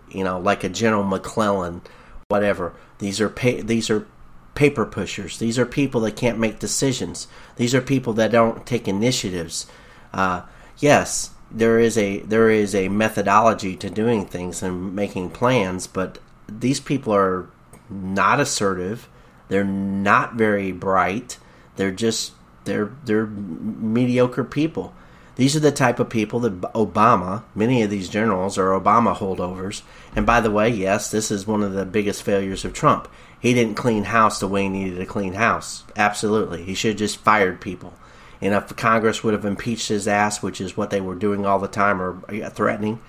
[0.10, 1.82] you know, like a General McClellan,
[2.30, 2.74] whatever.
[3.00, 4.08] These are these are
[4.56, 5.40] paper pushers.
[5.40, 7.28] These are people that can't make decisions.
[7.56, 9.68] These are people that don't take initiatives.
[10.14, 10.44] Uh,
[10.78, 16.20] yes, there is a there is a methodology to doing things and making plans, but
[16.48, 17.50] these people are
[17.90, 19.08] not assertive.
[19.50, 21.38] They're not very bright.
[21.76, 22.34] They're just
[22.66, 24.94] they're they're mediocre people.
[25.36, 29.82] These are the type of people that Obama, many of these generals are Obama holdovers.
[30.16, 33.08] And by the way, yes, this is one of the biggest failures of Trump.
[33.44, 35.84] He didn't clean house the way he needed to clean house.
[35.98, 36.64] Absolutely.
[36.64, 37.94] He should have just fired people.
[38.40, 41.60] And if Congress would have impeached his ass, which is what they were doing all
[41.60, 43.02] the time or threatening,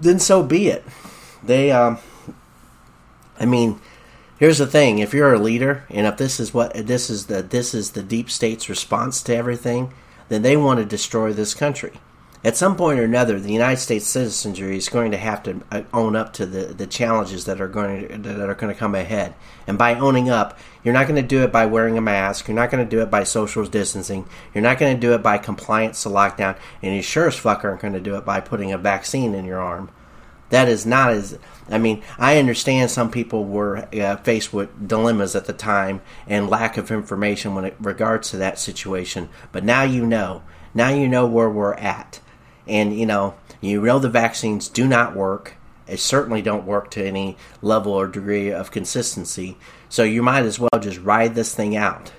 [0.00, 0.84] then so be it.
[1.44, 1.98] They, um,
[3.38, 3.80] I mean,
[4.40, 7.40] here's the thing: if you're a leader, and if this is what this is the
[7.40, 9.94] this is the deep state's response to everything,
[10.28, 11.92] then they want to destroy this country
[12.42, 15.82] at some point or another, the United States citizenry is going to have to uh,
[15.92, 18.94] own up to the, the challenges that are going to, that are going to come
[18.94, 19.34] ahead.
[19.66, 22.48] And by owning up, you're not going to do it by wearing a mask.
[22.48, 24.26] You're not going to do it by social distancing.
[24.54, 26.56] You're not going to do it by compliance to lockdown.
[26.82, 29.44] And you sure as fuck aren't going to do it by putting a vaccine in
[29.44, 29.90] your arm.
[30.48, 31.38] That is not as.
[31.68, 36.50] I mean, I understand some people were uh, faced with dilemmas at the time and
[36.50, 39.28] lack of information when it regards to that situation.
[39.52, 40.42] But now you know.
[40.72, 42.20] Now you know where we're at
[42.66, 45.54] and you know you know the vaccines do not work.
[45.86, 49.58] It certainly don't work to any level or degree of consistency.
[49.88, 52.12] So you might as well just ride this thing out.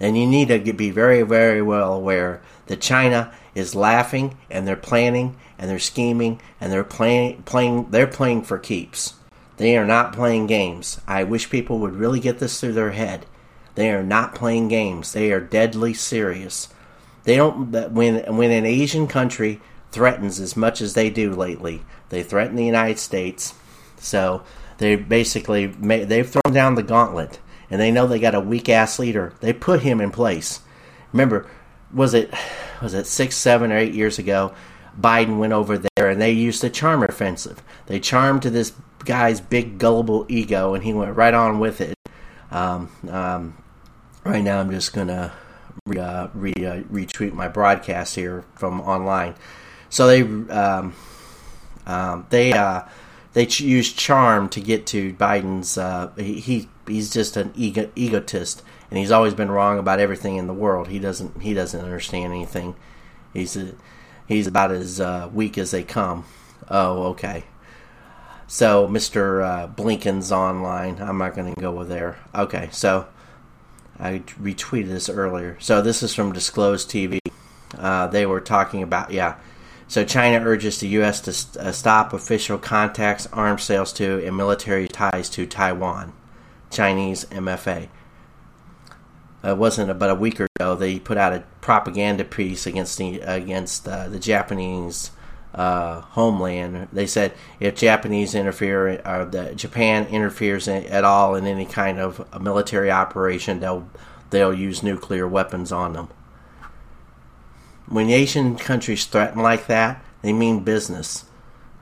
[0.00, 4.76] And you need to be very very well aware that china is laughing and they're
[4.76, 9.14] planning and they're scheming and they're playing playing they're playing for keeps.
[9.56, 11.00] They are not playing games.
[11.06, 13.26] I wish people would really get this through their head.
[13.76, 15.12] They are not playing games.
[15.12, 16.68] They are deadly serious
[17.24, 19.60] they don't when when an asian country
[19.94, 21.82] threatens as much as they do lately.
[22.08, 23.54] They threaten the United States,
[23.96, 24.42] so
[24.78, 27.38] they basically they've thrown down the gauntlet,
[27.70, 29.32] and they know they got a weak ass leader.
[29.40, 30.60] They put him in place.
[31.12, 31.46] Remember,
[31.92, 32.34] was it
[32.82, 34.52] was it six, seven, or eight years ago?
[35.00, 37.60] Biden went over there and they used the charm offensive.
[37.86, 38.72] They charmed to this
[39.04, 41.96] guy's big gullible ego, and he went right on with it.
[42.50, 43.56] Um, um,
[44.24, 45.32] right now, I'm just gonna
[45.86, 49.34] re, uh, re, uh, retweet my broadcast here from online.
[49.90, 50.94] So they um,
[51.86, 52.82] um, they uh,
[53.32, 55.76] they ch- use charm to get to Biden's.
[55.76, 60.46] Uh, he, he's just an ego- egotist, and he's always been wrong about everything in
[60.46, 60.88] the world.
[60.88, 62.74] He doesn't he doesn't understand anything.
[63.32, 63.74] He's a,
[64.26, 66.24] he's about as uh, weak as they come.
[66.68, 67.44] Oh, okay.
[68.46, 69.44] So Mr.
[69.44, 71.00] Uh, Blinken's online.
[71.00, 72.18] I'm not going to go there.
[72.34, 73.06] Okay, so
[73.98, 75.56] I retweeted this earlier.
[75.60, 77.18] So this is from Disclose TV.
[77.76, 79.36] Uh, they were talking about yeah
[79.86, 81.20] so China urges the U.S.
[81.20, 86.12] to uh, stop official contacts, arms sales to, and military ties to Taiwan.
[86.70, 87.88] Chinese MFA.
[89.44, 93.86] It wasn't about a week ago they put out a propaganda piece against the against
[93.86, 95.10] uh, the Japanese
[95.54, 96.88] uh, homeland.
[96.92, 101.98] They said if Japanese interfere or the Japan interferes in, at all in any kind
[101.98, 103.88] of military operation, they'll
[104.30, 106.08] they'll use nuclear weapons on them.
[107.86, 111.24] When Asian countries threaten like that, they mean business.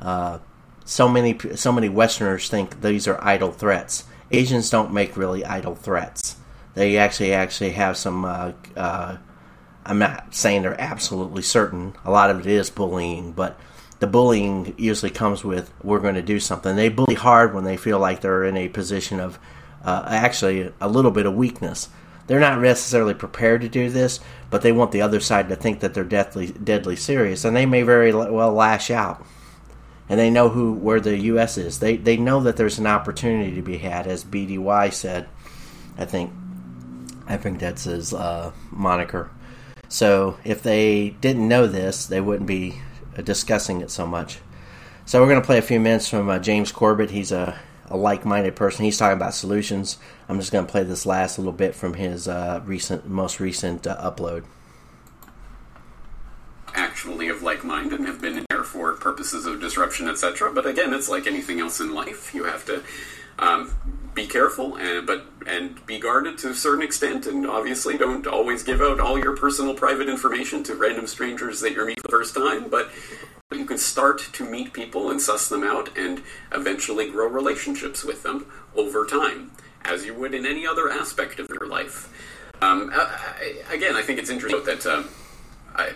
[0.01, 0.39] Uh,
[0.85, 4.05] so many so many Westerners think these are idle threats.
[4.31, 6.37] Asians don't make really idle threats.
[6.75, 8.25] They actually actually have some.
[8.25, 9.17] Uh, uh,
[9.85, 11.95] I'm not saying they're absolutely certain.
[12.05, 13.59] A lot of it is bullying, but
[13.99, 16.77] the bullying usually comes with we're going to do something.
[16.77, 19.39] They bully hard when they feel like they're in a position of
[19.85, 21.89] uh, actually a little bit of weakness.
[22.27, 25.81] They're not necessarily prepared to do this, but they want the other side to think
[25.81, 29.25] that they're deadly, deadly serious, and they may very well lash out.
[30.09, 31.57] And they know who where the U.S.
[31.59, 31.79] is.
[31.79, 35.29] They they know that there's an opportunity to be had, as BDY said.
[35.99, 36.33] I think
[37.27, 39.31] I think that's his uh, moniker.
[39.93, 42.81] So if they didn't know this, they wouldn't be
[43.23, 44.39] discussing it so much.
[45.05, 47.11] So we're going to play a few minutes from uh, James Corbett.
[47.11, 48.87] He's a, a, like-minded person.
[48.87, 49.99] He's talking about solutions.
[50.31, 53.87] I'm just going to play this last little bit from his uh, recent, most recent
[53.87, 54.45] uh, upload.
[56.73, 60.55] Actually, of like mind and have been in there for purposes of disruption, etc.
[60.55, 62.33] But again, it's like anything else in life.
[62.33, 62.83] You have to
[63.39, 63.75] um,
[64.15, 68.63] be careful, and but and be guarded to a certain extent, and obviously don't always
[68.63, 72.35] give out all your personal private information to random strangers that you're meeting the first
[72.35, 72.69] time.
[72.69, 72.91] But
[73.53, 78.23] you can start to meet people and suss them out, and eventually grow relationships with
[78.23, 79.51] them over time,
[79.85, 82.09] as you would in any other aspect of your life.
[82.61, 85.03] Um, I, again, I think it's interesting that uh,
[85.75, 85.93] I,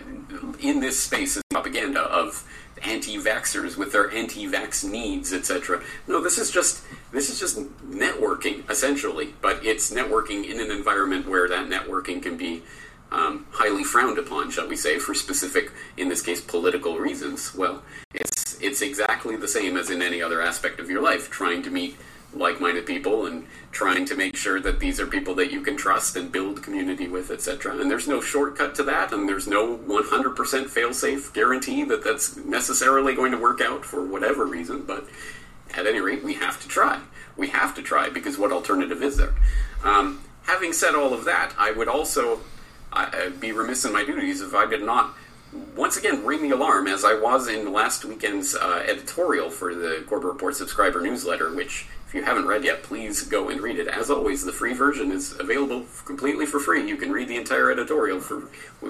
[0.59, 2.47] in this space is propaganda of
[2.83, 5.81] anti-vaxxers with their anti-vax needs, etc.
[6.07, 7.59] No, this is just this is just
[7.89, 12.63] networking essentially, but it's networking in an environment where that networking can be
[13.11, 17.55] um, highly frowned upon, shall we say, for specific, in this case, political reasons.
[17.55, 21.61] Well, it's it's exactly the same as in any other aspect of your life, trying
[21.63, 21.97] to meet
[22.33, 26.15] like-minded people and trying to make sure that these are people that you can trust
[26.15, 30.69] and build community with etc and there's no shortcut to that and there's no 100%
[30.69, 35.07] fail-safe guarantee that that's necessarily going to work out for whatever reason but
[35.75, 36.99] at any rate we have to try.
[37.35, 39.33] We have to try because what alternative is there?
[39.83, 42.39] Um, having said all of that i would also
[42.93, 45.13] uh, be remiss in my duties if i did not
[45.75, 50.03] once again ring the alarm as I was in last weekend's uh, editorial for the
[50.07, 53.87] Corbett Report subscriber newsletter, which if you haven't read yet, please go and read it.
[53.87, 56.87] As always, the free version is available completely for free.
[56.87, 58.43] You can read the entire editorial for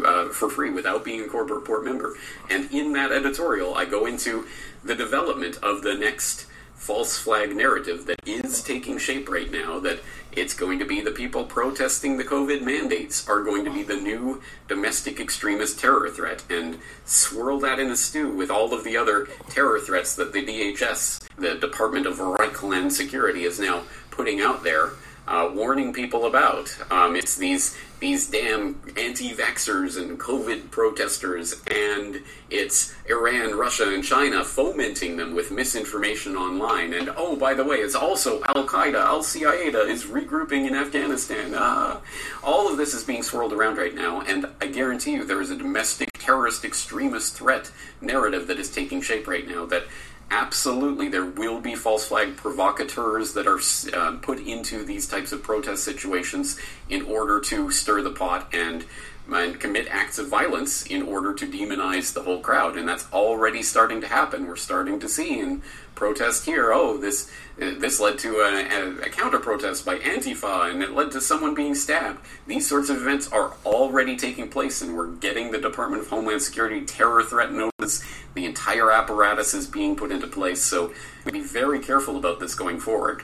[0.06, 2.16] uh, for free without being a Corbett Report member.
[2.52, 4.46] And in that editorial, I go into
[4.84, 6.46] the development of the next
[6.78, 10.00] false flag narrative that is taking shape right now that
[10.32, 13.96] it's going to be the people protesting the COVID mandates are going to be the
[13.96, 18.96] new domestic extremist terror threat and swirl that in a stew with all of the
[18.96, 24.64] other terror threats that the DHS, the Department of Reichland Security, is now putting out
[24.64, 24.92] there
[25.28, 26.76] uh, warning people about.
[26.92, 34.44] Um, it's these these damn anti-vaxxers and COVID protesters, and it's Iran, Russia, and China
[34.44, 36.94] fomenting them with misinformation online.
[36.94, 41.56] And oh, by the way, it's also Al Qaeda, Al Qaeda is regrouping in Afghanistan.
[41.56, 42.00] Uh,
[42.44, 45.50] all of this is being swirled around right now, and I guarantee you there is
[45.50, 49.86] a domestic terrorist extremist threat narrative that is taking shape right now that
[50.30, 53.60] absolutely there will be false flag provocateurs that are
[53.98, 56.60] uh, put into these types of protest situations
[56.90, 58.86] in order to stir the pot and
[59.30, 62.78] and commit acts of violence in order to demonize the whole crowd.
[62.78, 64.48] And that's already starting to happen.
[64.48, 65.62] We're starting to see in
[65.96, 70.84] protest here oh this this led to a, a, a counter protest by antifa and
[70.84, 72.20] it led to someone being stabbed.
[72.46, 76.42] These sorts of events are already taking place and we're getting the department of homeland
[76.42, 78.04] security terror threat notice.
[78.36, 80.94] The entire apparatus is being put into place so
[81.32, 83.24] be very careful about this going forward.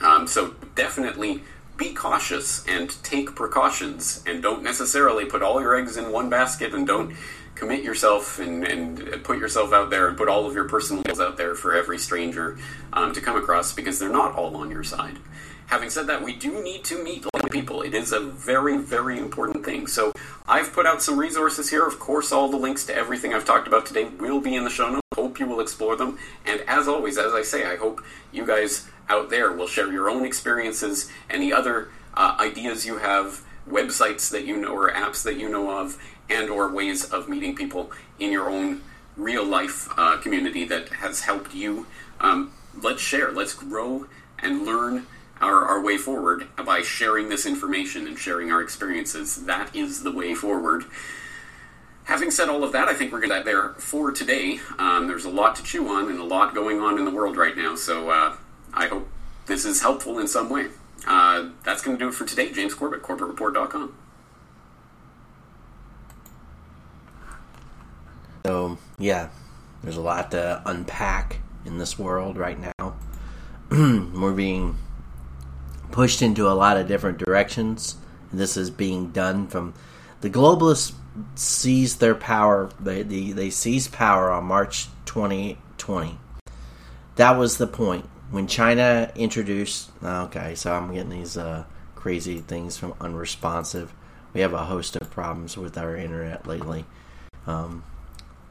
[0.00, 1.42] Um, so definitely
[1.76, 6.74] be cautious and take precautions and don't necessarily put all your eggs in one basket
[6.74, 7.14] and don't
[7.58, 11.20] commit yourself and, and put yourself out there and put all of your personal goals
[11.20, 12.56] out there for every stranger
[12.92, 15.18] um, to come across because they're not all on your side.
[15.66, 17.82] Having said that, we do need to meet like people.
[17.82, 19.86] It is a very, very important thing.
[19.86, 20.12] So
[20.46, 21.84] I've put out some resources here.
[21.84, 24.70] Of course, all the links to everything I've talked about today will be in the
[24.70, 25.02] show notes.
[25.14, 26.18] Hope you will explore them.
[26.46, 30.08] And as always, as I say, I hope you guys out there will share your
[30.08, 35.36] own experiences, any other uh, ideas you have, websites that you know or apps that
[35.36, 35.98] you know of,
[36.30, 38.82] and or ways of meeting people in your own
[39.16, 41.86] real life uh, community that has helped you.
[42.20, 43.32] Um, let's share.
[43.32, 44.06] Let's grow
[44.38, 45.06] and learn
[45.40, 49.44] our, our way forward by sharing this information and sharing our experiences.
[49.46, 50.84] That is the way forward.
[52.04, 54.60] Having said all of that, I think we're going to there for today.
[54.78, 57.36] Um, there's a lot to chew on and a lot going on in the world
[57.36, 58.34] right now, so uh,
[58.72, 59.08] I hope
[59.46, 60.68] this is helpful in some way.
[61.06, 62.50] Uh, that's going to do it for today.
[62.50, 63.94] James Corbett, CorbettReport.com.
[68.48, 69.28] So, yeah,
[69.82, 72.96] there's a lot to unpack in this world right now.
[73.70, 74.78] We're being
[75.90, 77.96] pushed into a lot of different directions.
[78.32, 79.74] This is being done from
[80.22, 80.94] the globalists
[81.34, 82.70] seize their power.
[82.80, 86.18] They, they, they seized power on March 2020.
[87.16, 88.08] That was the point.
[88.30, 89.90] When China introduced.
[90.02, 93.92] Okay, so I'm getting these uh, crazy things from unresponsive.
[94.32, 96.86] We have a host of problems with our internet lately.
[97.46, 97.84] Um,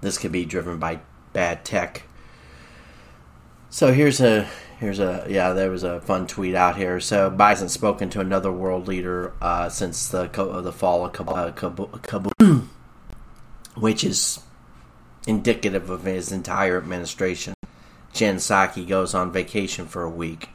[0.01, 0.99] this could be driven by
[1.33, 2.03] bad tech.
[3.69, 4.47] So here's a
[4.79, 6.99] here's a yeah there was a fun tweet out here.
[6.99, 12.31] So Biden's spoken to another world leader uh, since the the fall of Kabul, Kabul,
[13.75, 14.39] which is
[15.27, 17.53] indicative of his entire administration.
[18.13, 20.49] Jen Psaki goes on vacation for a week.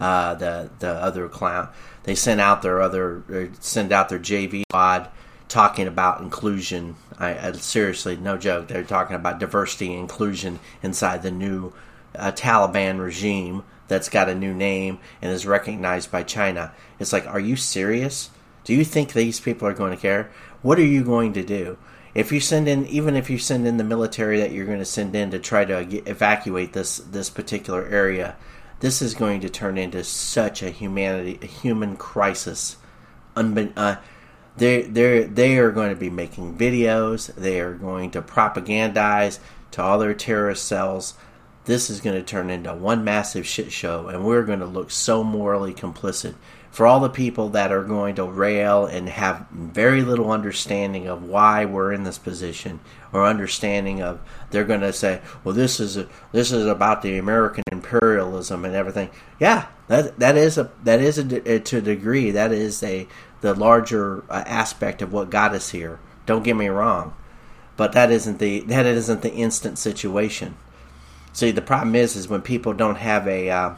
[0.00, 1.68] Uh, the the other clown
[2.02, 5.08] they sent out their other send out their JV squad
[5.54, 6.96] talking about inclusion.
[7.16, 8.66] I, I, seriously, no joke.
[8.66, 11.72] They're talking about diversity and inclusion inside the new
[12.16, 16.72] uh, Taliban regime that's got a new name and is recognized by China.
[16.98, 18.30] It's like, are you serious?
[18.64, 20.28] Do you think these people are going to care?
[20.62, 21.78] What are you going to do?
[22.16, 24.84] If you send in, even if you send in the military that you're going to
[24.84, 25.78] send in to try to
[26.10, 28.34] evacuate this this particular area,
[28.80, 32.76] this is going to turn into such a humanity, a human crisis.
[33.36, 33.96] Unbe- uh,
[34.56, 37.34] they they they are going to be making videos.
[37.34, 39.38] They are going to propagandize
[39.72, 41.14] to all their terrorist cells.
[41.64, 44.90] This is going to turn into one massive shit show, and we're going to look
[44.90, 46.34] so morally complicit.
[46.70, 51.22] For all the people that are going to rail and have very little understanding of
[51.22, 52.80] why we're in this position,
[53.12, 57.16] or understanding of they're going to say, "Well, this is a, this is about the
[57.16, 62.30] American imperialism and everything." Yeah, that that is a that is a, to a degree
[62.32, 63.06] that is a
[63.44, 66.00] the larger uh, aspect of what got us here.
[66.24, 67.14] Don't get me wrong,
[67.76, 70.56] but that isn't the that isn't the instant situation.
[71.34, 73.74] See, the problem is is when people don't have a uh,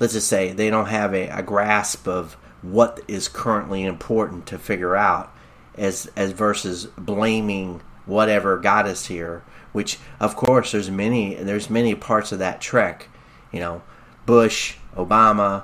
[0.00, 4.58] let's just say they don't have a, a grasp of what is currently important to
[4.58, 5.32] figure out,
[5.76, 9.44] as as versus blaming whatever got us here.
[9.70, 13.10] Which, of course, there's many there's many parts of that trek.
[13.52, 13.82] You know,
[14.26, 15.62] Bush, Obama,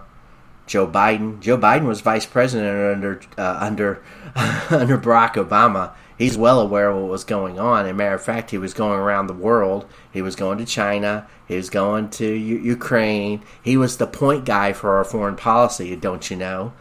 [0.67, 1.41] Joe Biden.
[1.41, 4.03] Joe Biden was vice president under uh, under
[4.71, 5.93] under Barack Obama.
[6.17, 7.85] He's well aware of what was going on.
[7.85, 9.87] As a matter of fact, he was going around the world.
[10.13, 11.27] He was going to China.
[11.49, 13.43] He was going to U- Ukraine.
[13.63, 16.75] He was the point guy for our foreign policy, don't you know?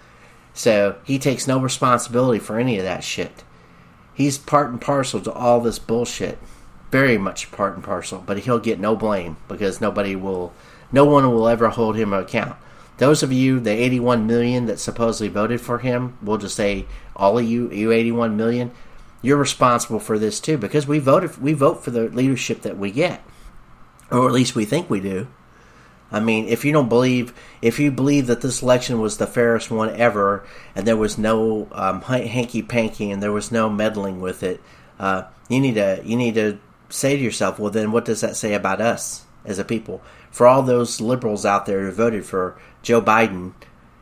[0.54, 3.44] So he takes no responsibility for any of that shit.
[4.14, 6.38] He's part and parcel to all this bullshit.
[6.92, 10.54] Very much part and parcel, but he'll get no blame because nobody will,
[10.92, 12.58] no one will ever hold him account.
[13.02, 16.86] Those of you, the 81 million that supposedly voted for him, we'll just say
[17.16, 18.70] all of you, you 81 million,
[19.24, 21.42] you're responsible for this too because we voted.
[21.42, 23.24] We vote for the leadership that we get,
[24.12, 25.26] or at least we think we do.
[26.12, 29.72] I mean, if you don't believe, if you believe that this election was the fairest
[29.72, 30.46] one ever,
[30.76, 34.62] and there was no um, hanky panky and there was no meddling with it,
[35.00, 38.36] uh, you need to you need to say to yourself, well, then what does that
[38.36, 40.04] say about us as a people?
[40.30, 43.54] For all those liberals out there who voted for Joe Biden,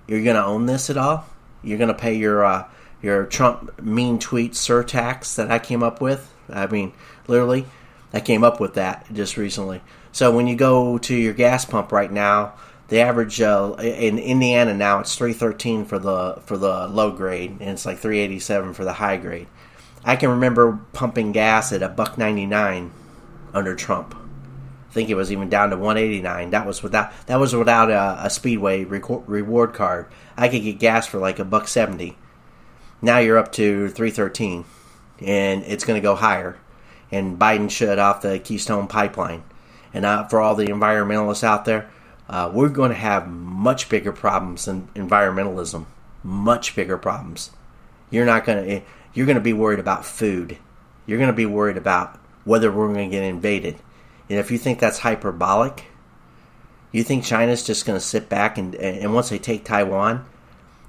[0.08, 1.26] you're going to own this at all?
[1.64, 2.68] You're going to pay your uh,
[3.02, 6.34] your Trump mean tweet surtax that I came up with?
[6.50, 6.94] I mean,
[7.28, 7.66] literally,
[8.14, 9.82] I came up with that just recently.
[10.12, 12.54] So when you go to your gas pump right now,
[12.88, 17.70] the average uh, in Indiana now it's 313 for the for the low grade and
[17.70, 19.48] it's like 387 for the high grade.
[20.04, 22.92] I can remember pumping gas at a buck 99
[23.54, 24.16] under Trump.
[24.90, 26.50] I think it was even down to 189.
[26.50, 30.08] That was without that was without a, a Speedway reward card.
[30.36, 32.18] I could get gas for like a buck 70.
[33.02, 34.66] Now you're up to 313,
[35.20, 36.58] and it's going to go higher.
[37.12, 39.44] And Biden shut off the Keystone Pipeline.
[39.94, 41.90] And uh, for all the environmentalists out there,
[42.28, 45.86] uh, we're going to have much bigger problems than environmentalism.
[46.24, 47.52] Much bigger problems.
[48.10, 48.86] You're not going to.
[49.14, 50.58] You're going to be worried about food.
[51.06, 53.80] You're going to be worried about whether we're going to get invaded
[54.30, 55.86] and if you think that's hyperbolic,
[56.92, 60.26] you think China's just going to sit back and and once they take Taiwan,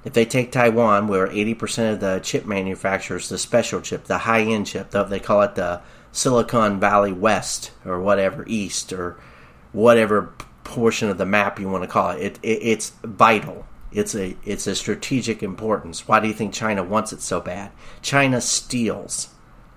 [0.05, 4.43] if they take Taiwan, where 80% of the chip manufacturers, the special chip, the high
[4.43, 5.82] end chip, they call it the
[6.12, 9.18] Silicon Valley West or whatever, East or
[9.72, 10.32] whatever
[10.64, 13.66] portion of the map you want to call it, it, it it's vital.
[13.93, 16.07] It's a it's a strategic importance.
[16.07, 17.72] Why do you think China wants it so bad?
[18.03, 19.28] China steals.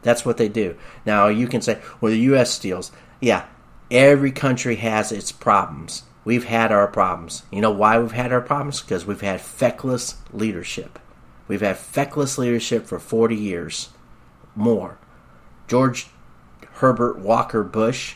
[0.04, 0.76] That's what they do.
[1.06, 2.51] Now you can say, well, the U.S.
[2.51, 2.91] steals.
[3.20, 3.45] Yeah,
[3.93, 6.01] Every country has its problems.
[6.26, 7.43] We've had our problems.
[7.51, 8.82] You know why we've had our problems?
[8.82, 10.97] Because we've had feckless leadership.
[11.47, 13.89] We've had feckless leadership for 40 years.
[14.56, 14.97] More.
[15.68, 16.08] George
[16.76, 18.16] Herbert Walker Bush,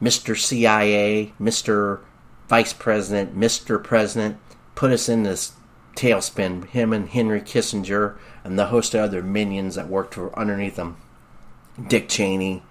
[0.00, 0.34] Mr.
[0.34, 2.00] CIA, Mr.
[2.48, 3.84] Vice President, Mr.
[3.84, 4.38] President,
[4.74, 5.52] put us in this
[5.94, 6.64] tailspin.
[6.68, 10.96] Him and Henry Kissinger and the host of other minions that worked underneath them.
[11.88, 12.62] Dick Cheney,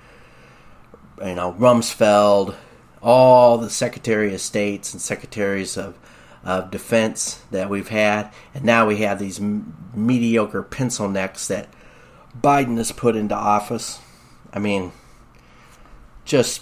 [1.20, 2.56] you know, Rumsfeld,
[3.02, 5.98] all the Secretary of States and Secretaries of,
[6.44, 11.70] of Defense that we've had, and now we have these m- mediocre pencil necks that
[12.40, 14.00] Biden has put into office.
[14.54, 14.92] I mean,
[16.26, 16.62] just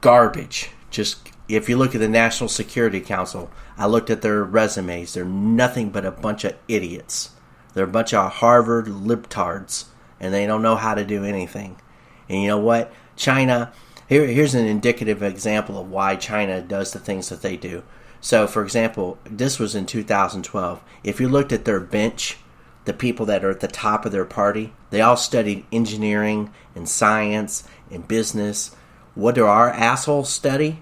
[0.00, 0.70] garbage.
[0.90, 5.14] Just if you look at the National Security Council, I looked at their resumes.
[5.14, 7.30] They're nothing but a bunch of idiots.
[7.74, 9.84] They're a bunch of Harvard libtards,
[10.20, 11.80] and they don't know how to do anything.
[12.28, 12.92] And you know what?
[13.16, 13.72] China.
[14.08, 17.82] Here, here's an indicative example of why China does the things that they do.
[18.20, 20.82] So, for example, this was in 2012.
[21.04, 22.38] If you looked at their bench,
[22.84, 26.88] the people that are at the top of their party, they all studied engineering and
[26.88, 28.74] science and business.
[29.14, 30.80] What do our assholes study?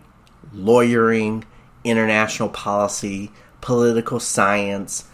[0.53, 1.45] Lawyering,
[1.83, 3.31] international policy,
[3.61, 5.09] political science.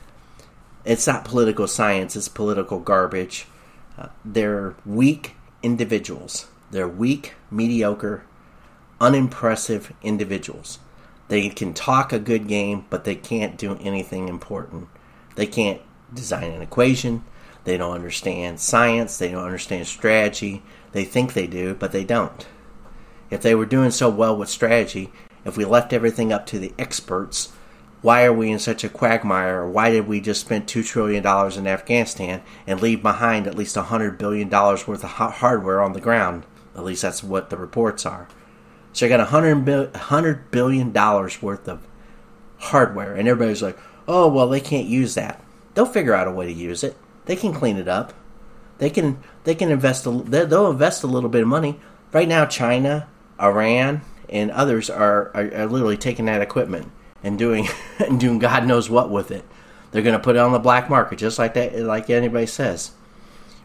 [0.84, 3.46] It's not political science, it's political garbage.
[4.24, 6.46] They're weak individuals.
[6.70, 8.24] They're weak, mediocre,
[9.00, 10.78] unimpressive individuals.
[11.28, 14.88] They can talk a good game, but they can't do anything important.
[15.36, 15.80] They can't
[16.12, 17.24] design an equation.
[17.64, 19.18] They don't understand science.
[19.18, 20.62] They don't understand strategy.
[20.92, 22.46] They think they do, but they don't.
[23.30, 25.12] If they were doing so well with strategy,
[25.44, 27.52] if we left everything up to the experts,
[28.02, 29.66] why are we in such a quagmire?
[29.68, 34.18] Why did we just spend $2 trillion in Afghanistan and leave behind at least $100
[34.18, 36.44] billion worth of hardware on the ground?
[36.74, 38.28] At least that's what the reports are.
[38.92, 41.86] So you got $100 billion worth of
[42.58, 43.78] hardware, and everybody's like,
[44.08, 45.44] oh, well, they can't use that.
[45.74, 46.96] They'll figure out a way to use it.
[47.26, 48.14] They can clean it up.
[48.78, 51.78] They can they can invest a, they'll invest a little bit of money.
[52.12, 56.90] Right now, China, Iran, and others are, are, are literally taking that equipment
[57.22, 57.68] and doing
[57.98, 59.44] and doing God knows what with it.
[59.90, 62.92] They're going to put it on the black market, just like that, like anybody says.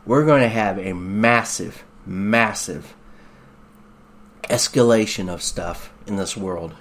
[0.06, 2.96] We're going to have a massive, massive
[4.44, 6.76] escalation of stuff in this world.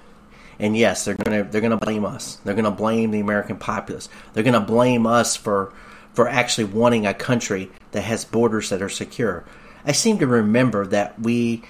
[0.58, 2.36] And yes, they're gonna they're gonna blame us.
[2.44, 4.08] They're gonna blame the American populace.
[4.32, 5.72] They're gonna blame us for
[6.12, 9.44] for actually wanting a country that has borders that are secure.
[9.84, 11.62] I seem to remember that we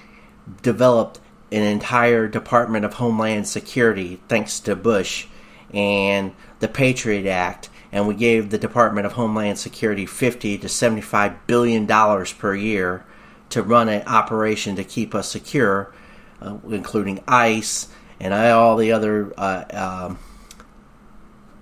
[0.61, 1.19] developed
[1.51, 5.27] an entire Department of Homeland Security thanks to Bush
[5.73, 11.47] and the Patriot Act, and we gave the Department of Homeland Security 50 to 75
[11.47, 13.05] billion dollars per year
[13.49, 15.93] to run an operation to keep us secure,
[16.41, 17.87] uh, including ICE
[18.19, 20.19] and all the other uh, um,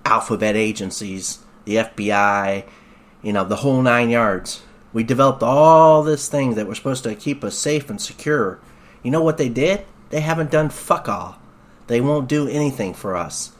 [0.04, 2.64] alphabet agencies, the FBI,
[3.22, 4.62] you know, the whole nine yards.
[4.92, 8.60] We developed all this thing that was supposed to keep us safe and secure.
[9.04, 9.84] You know what they did?
[10.10, 11.38] They haven't done fuck all.
[11.86, 13.52] They won't do anything for us.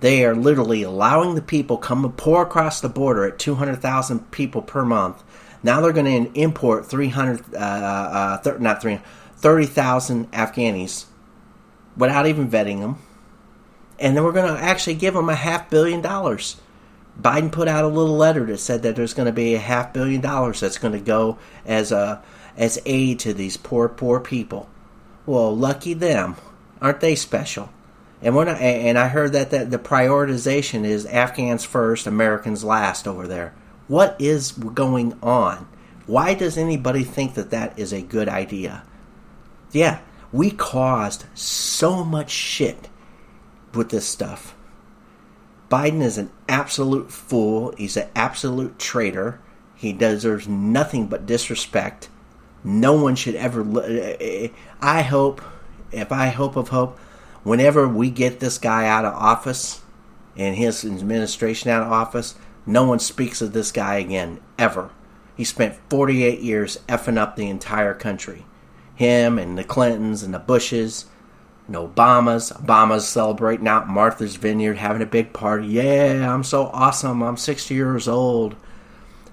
[0.00, 4.84] They are literally allowing the people come pour across the border at 200,000 people per
[4.84, 5.22] month.
[5.62, 9.04] Now they're going to import 300, uh, uh, th- not 300,
[9.36, 11.04] 30,000 Afghanis
[11.96, 12.98] without even vetting them.
[13.98, 16.56] And then we're going to actually give them a half billion dollars.
[17.20, 19.92] Biden put out a little letter that said that there's going to be a half
[19.92, 22.22] billion dollars that's going to go as a
[22.56, 24.69] as aid to these poor poor people.
[25.30, 26.34] Well, lucky them.
[26.82, 27.70] Aren't they special?
[28.20, 33.06] And when I, and I heard that, that the prioritization is Afghans first, Americans last
[33.06, 33.54] over there.
[33.86, 35.68] What is going on?
[36.06, 38.82] Why does anybody think that that is a good idea?
[39.70, 40.00] Yeah,
[40.32, 42.88] we caused so much shit
[43.72, 44.56] with this stuff.
[45.70, 47.72] Biden is an absolute fool.
[47.78, 49.40] He's an absolute traitor.
[49.76, 52.08] He deserves nothing but disrespect.
[52.62, 53.62] No one should ever.
[54.80, 55.40] I hope,
[55.92, 56.98] if I hope of hope,
[57.42, 59.82] whenever we get this guy out of office
[60.36, 62.34] and his administration out of office,
[62.66, 64.90] no one speaks of this guy again, ever.
[65.36, 68.44] He spent 48 years effing up the entire country
[69.00, 71.06] him and the Clintons and the Bushes
[71.66, 72.52] and Obamas.
[72.52, 75.68] Obama's celebrating out Martha's Vineyard, having a big party.
[75.68, 77.22] Yeah, I'm so awesome.
[77.22, 78.56] I'm 60 years old.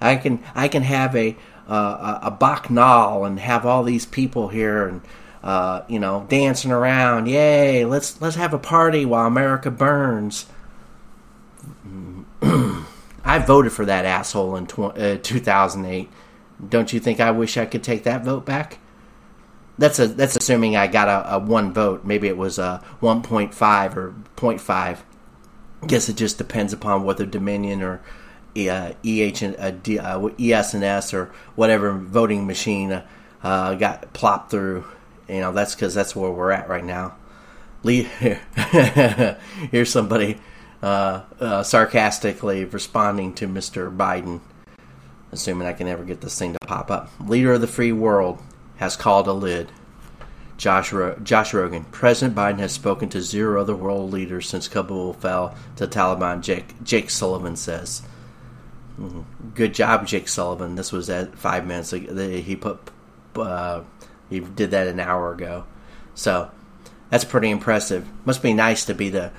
[0.00, 1.36] I can I can have a
[1.68, 5.02] uh, a bacchanal and have all these people here and
[5.42, 7.28] uh, you know dancing around.
[7.28, 7.84] Yay!
[7.84, 10.46] Let's let's have a party while America burns.
[12.42, 16.08] I voted for that asshole in tw- uh, 2008.
[16.68, 18.78] Don't you think I wish I could take that vote back?
[19.78, 22.04] that's a that's assuming I got a, a one vote.
[22.04, 24.98] Maybe it was a 1.5 or 0.5.
[25.80, 28.00] I guess it just depends upon whether Dominion or
[28.58, 33.02] EH and uh, uh, ES&S or whatever voting machine
[33.42, 34.84] uh, got plopped through.
[35.28, 37.16] You know, that's because that's where we're at right now.
[37.84, 38.02] Lee,
[39.70, 40.38] here's somebody
[40.82, 43.94] sarcastically responding to Mr.
[43.94, 44.40] Biden,
[45.30, 47.10] assuming I can ever get this thing to pop up.
[47.20, 48.40] Leader of the free world
[48.76, 49.70] has called a lid.
[50.58, 51.90] Josh, Ro- Josh Rogin.
[51.92, 56.82] President Biden has spoken to zero other world leaders since Kabul fell to Taliban, Jake,
[56.82, 58.02] Jake Sullivan says.
[58.98, 59.50] Mm-hmm.
[59.54, 60.74] Good job, Jake Sullivan.
[60.74, 61.90] This was at five minutes.
[61.92, 62.80] He put,
[63.36, 63.82] uh,
[64.28, 65.64] he did that an hour ago.
[66.14, 66.50] So
[67.10, 68.08] that's pretty impressive.
[68.24, 69.30] Must be nice to be the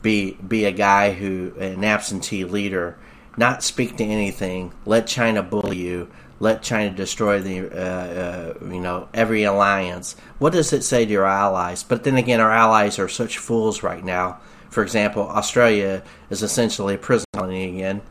[0.00, 2.96] be be a guy who an absentee leader,
[3.36, 6.08] not speak to anything, let China bully you,
[6.38, 10.14] let China destroy the uh, uh, you know every alliance.
[10.38, 11.82] What does it say to your allies?
[11.82, 14.40] But then again, our allies are such fools right now.
[14.70, 18.02] For example, Australia is essentially a prison colony again.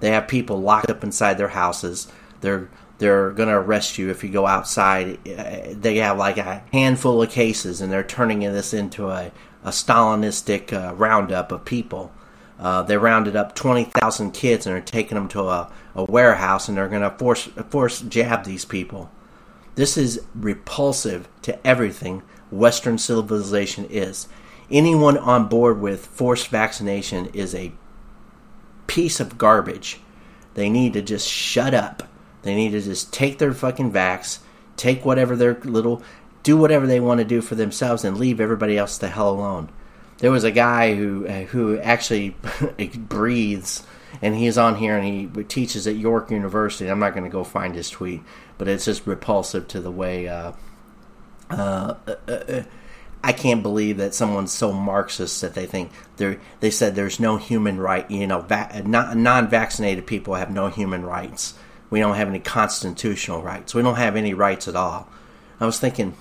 [0.00, 2.08] They have people locked up inside their houses.
[2.40, 2.68] They're
[2.98, 5.18] they're going to arrest you if you go outside.
[5.28, 9.30] Uh, they have like a handful of cases, and they're turning this into a,
[9.64, 12.12] a Stalinistic uh, roundup of people.
[12.58, 16.76] Uh, they rounded up 20,000 kids and are taking them to a, a warehouse, and
[16.78, 19.10] they're going to force force jab these people.
[19.74, 24.26] This is repulsive to everything Western civilization is.
[24.70, 27.72] Anyone on board with forced vaccination is a
[28.86, 30.00] piece of garbage.
[30.54, 32.04] They need to just shut up
[32.46, 34.38] they need to just take their fucking vax,
[34.76, 36.00] take whatever their little,
[36.44, 39.68] do whatever they want to do for themselves, and leave everybody else the hell alone.
[40.18, 42.36] There was a guy who who actually
[42.96, 43.82] breathes,
[44.22, 46.88] and he's on here and he teaches at York University.
[46.88, 48.22] I'm not going to go find his tweet,
[48.58, 50.28] but it's just repulsive to the way.
[50.28, 50.52] Uh,
[51.50, 52.62] uh, uh, uh
[53.22, 57.36] I can't believe that someone's so Marxist that they think they they said there's no
[57.36, 58.08] human right.
[58.10, 61.54] You know, va- non-vaccinated people have no human rights
[61.90, 63.74] we don't have any constitutional rights.
[63.74, 65.08] We don't have any rights at all.
[65.60, 66.14] I was thinking,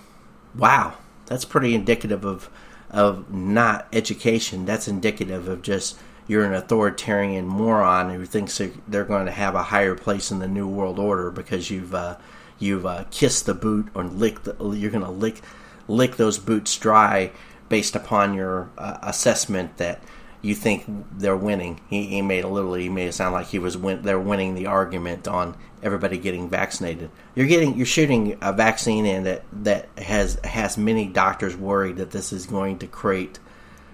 [0.55, 0.93] wow,
[1.25, 2.49] that's pretty indicative of
[2.89, 4.65] of not education.
[4.65, 9.63] That's indicative of just you're an authoritarian moron who thinks they're going to have a
[9.63, 12.17] higher place in the new world order because you've uh,
[12.59, 14.43] you've uh, kissed the boot or licked.
[14.43, 15.41] The, you're going to lick
[15.88, 17.31] lick those boots dry
[17.69, 20.01] based upon your uh, assessment that
[20.41, 20.86] you think
[21.17, 21.81] they're winning.
[21.89, 22.75] He, he made a little.
[22.75, 26.49] He made it sound like he was win, they're winning the argument on everybody getting
[26.49, 27.09] vaccinated.
[27.33, 32.11] You're getting you're shooting a vaccine in that that has has many doctors worried that
[32.11, 33.39] this is going to create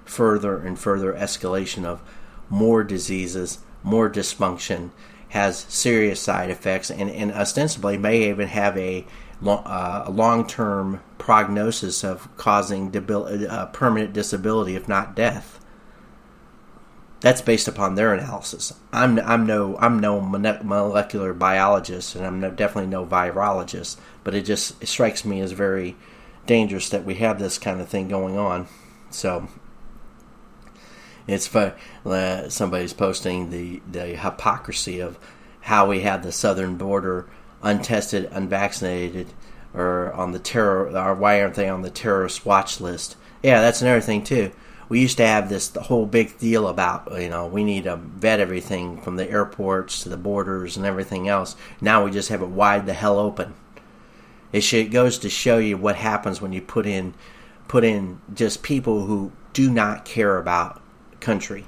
[0.04, 2.02] further and further escalation of
[2.50, 4.92] more diseases, more dysfunction,
[5.30, 9.06] has serious side effects, and, and ostensibly may even have a,
[9.46, 15.62] uh, a long term prognosis of causing debil- uh, permanent disability, if not death
[17.22, 18.74] that's based upon their analysis.
[18.92, 23.98] I'm I'm no I'm no molecular biologist, and I'm no, definitely no virologist.
[24.24, 25.96] But it just it strikes me as very
[26.48, 28.68] dangerous that we have this kind of thing going on.
[29.12, 29.48] So
[31.28, 31.74] it's fun.
[32.04, 35.20] Uh, somebody's posting the the hypocrisy of
[35.62, 37.30] how we have the southern border
[37.62, 39.28] untested, unvaccinated,
[39.74, 40.90] or on the terror.
[40.96, 43.16] Or why aren't they on the terrorist watch list?
[43.44, 44.52] Yeah, that's another thing too
[44.92, 48.42] we used to have this whole big deal about you know we need to vet
[48.42, 51.56] everything from the airports to the borders and everything else.
[51.80, 53.54] Now we just have it wide the hell open.
[54.52, 57.14] It, should, it goes to show you what happens when you put in
[57.70, 60.82] put in just people who do not care about
[61.22, 61.64] country,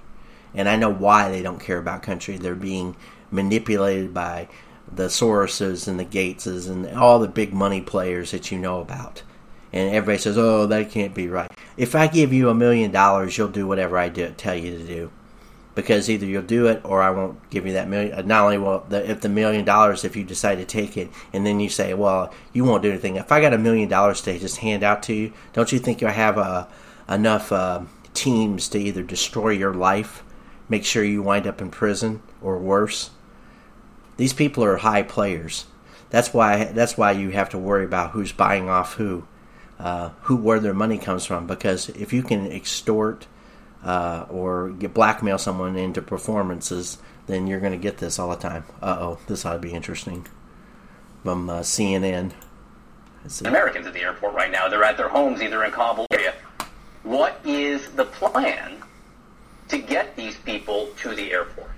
[0.54, 2.36] and I know why they don't care about country.
[2.36, 2.97] They're being
[3.32, 4.49] manipulated by
[4.91, 9.23] the Soroses and the Gateses and all the big money players that you know about
[9.73, 13.38] and everybody says, "Oh, that can't be right." If I give you a million dollars,
[13.38, 15.11] you'll do whatever I do, tell you to do,
[15.73, 18.13] because either you'll do it or I won't give you that million.
[18.13, 21.09] Uh, not only will the, if the million dollars, if you decide to take it,
[21.34, 24.21] and then you say, "Well, you won't do anything." If I got a million dollars
[24.21, 26.67] to just hand out to you, don't you think you'll have uh,
[27.09, 27.81] enough uh,
[28.13, 30.23] teams to either destroy your life,
[30.69, 33.09] make sure you wind up in prison, or worse?
[34.18, 35.66] These people are high players.
[36.09, 36.66] That's why.
[36.66, 39.26] That's why you have to worry about who's buying off who
[39.80, 41.47] uh, who where their money comes from.
[41.47, 43.26] Because if you can extort
[43.84, 48.36] uh, or get blackmail someone into performances, then you're going to get this all the
[48.36, 48.64] time.
[48.82, 50.28] Uh oh, this ought to be interesting.
[51.24, 52.34] From uh, CNN.
[53.45, 54.68] Americans at the airport right now.
[54.68, 56.34] They're at their homes, either in Kabul area.
[57.03, 58.84] What is the plan
[59.70, 61.72] to get these people to the airport?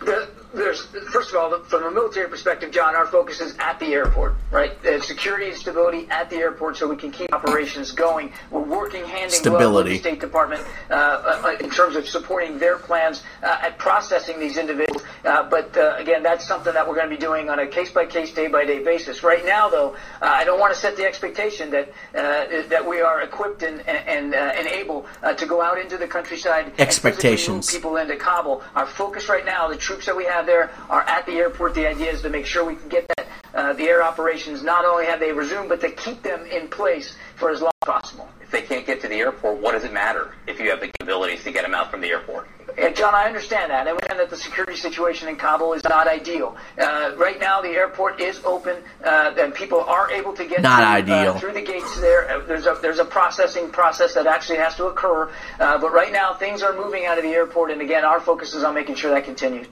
[0.00, 3.86] The, there's first of all, from a military perspective, John, our focus is at the
[3.86, 4.72] airport, right?
[4.84, 8.32] Uh, security and stability at the airport, so we can keep operations going.
[8.50, 12.58] We're working hand in glove with the State Department uh, uh, in terms of supporting
[12.58, 16.96] their plans uh, at processing these individuals Uh, but uh, again, that's something that we're
[16.96, 19.22] going to be doing on a case by case, day by day basis.
[19.22, 23.00] Right now, though, uh, I don't want to set the expectation that uh, that we
[23.00, 26.72] are equipped and and, uh, and able uh, to go out into the countryside.
[26.78, 27.70] Expectations.
[27.72, 28.62] People into Kabul.
[28.74, 31.74] Our focus right now, the troops that we have there are at the airport.
[31.74, 33.28] The idea is to make sure we can get that
[33.76, 34.62] the air operations.
[34.62, 37.86] Not only have they resumed, but to keep them in place for as long as
[37.86, 38.28] possible.
[38.40, 40.88] If they can't get to the airport, what does it matter if you have the
[40.88, 42.48] capabilities to get them out from the airport?
[42.76, 43.86] Yeah, John, I understand that.
[43.86, 46.56] I understand that the security situation in Kabul is not ideal.
[46.78, 50.78] Uh, right now, the airport is open, uh, and people are able to get not
[50.78, 51.32] through, ideal.
[51.32, 52.30] Uh, through the gates there.
[52.30, 55.30] Uh, there's a there's a processing process that actually has to occur.
[55.58, 58.54] Uh, but right now, things are moving out of the airport, and again, our focus
[58.54, 59.66] is on making sure that continues.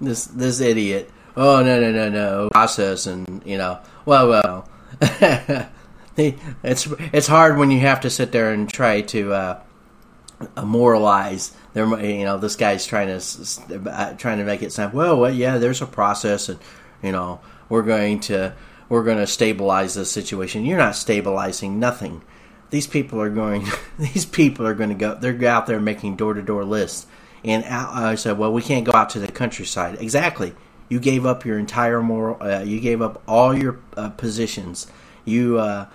[0.00, 1.10] This this idiot.
[1.36, 4.68] Oh no no no no process and you know well well.
[6.16, 9.62] it's it's hard when you have to sit there and try to uh,
[10.64, 11.54] moralize.
[11.72, 15.18] There, you know, this guy's trying to uh, trying to make it sound well.
[15.18, 16.58] Well, yeah, there's a process, and
[17.02, 18.54] you know, we're going to
[18.88, 20.64] we're going to stabilize this situation.
[20.64, 22.22] You're not stabilizing nothing.
[22.70, 23.66] These people are going.
[23.98, 25.14] These people are going to go.
[25.14, 27.06] They're out there making door to door lists.
[27.44, 29.96] And I said, well, we can't go out to the countryside.
[30.00, 30.54] Exactly.
[30.88, 32.36] You gave up your entire moral.
[32.42, 34.86] Uh, you gave up all your uh, positions.
[35.24, 35.86] You uh,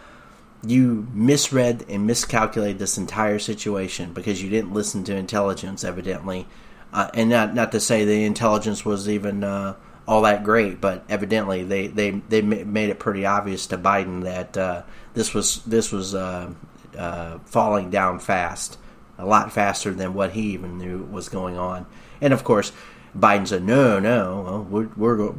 [0.66, 6.48] you misread and miscalculated this entire situation because you didn't listen to intelligence, evidently.
[6.93, 9.76] Uh, and not not to say the intelligence was even uh,
[10.08, 14.58] all that great, but evidently they, they, they made it pretty obvious to Biden that
[14.58, 14.84] uh,
[15.14, 16.52] this was this was uh,
[16.98, 18.78] uh, falling down fast,
[19.18, 21.86] a lot faster than what he even knew was going on.
[22.22, 22.72] And of course,
[23.18, 25.32] Biden said, "No, no, we're we're